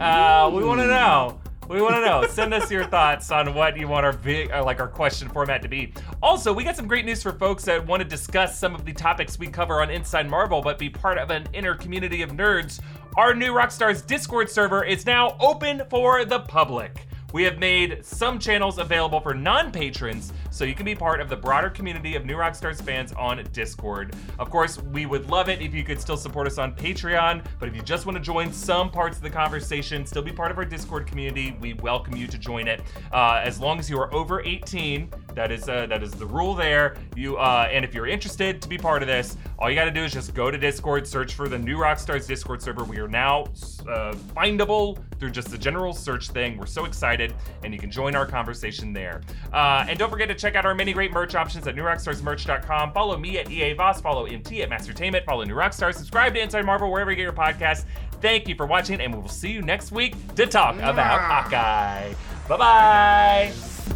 [0.00, 1.40] Uh, we want to know.
[1.68, 2.26] We want to know.
[2.26, 5.62] Send us your thoughts on what you want our vi- uh, like our question format
[5.62, 5.94] to be.
[6.22, 8.92] Also, we got some great news for folks that want to discuss some of the
[8.92, 12.80] topics we cover on Inside Marvel, but be part of an inner community of nerds.
[13.16, 17.06] Our new Rockstars Discord server is now open for the public.
[17.32, 21.28] We have made some channels available for non patrons, so you can be part of
[21.28, 24.14] the broader community of New Rockstars fans on Discord.
[24.38, 27.68] Of course, we would love it if you could still support us on Patreon, but
[27.68, 30.58] if you just want to join some parts of the conversation, still be part of
[30.58, 32.82] our Discord community, we welcome you to join it.
[33.12, 36.54] Uh, as long as you are over 18, that is uh, that is the rule
[36.54, 36.96] there.
[37.16, 39.90] You uh, and if you're interested to be part of this, all you got to
[39.90, 42.84] do is just go to Discord, search for the New Rockstars Discord server.
[42.84, 43.46] We are now
[43.88, 46.56] uh, findable through just the general search thing.
[46.56, 47.34] We're so excited,
[47.64, 49.22] and you can join our conversation there.
[49.52, 52.92] Uh, and don't forget to check out our many great merch options at newrockstarsmerch.com.
[52.92, 56.66] Follow me at EA Voss, follow MT at Mastertainment, follow New Rockstars, subscribe to Inside
[56.66, 57.84] Marvel wherever you get your podcasts.
[58.20, 61.20] Thank you for watching, and we will see you next week to talk about.
[61.20, 62.14] Hawkeye.
[62.48, 63.93] Bye bye.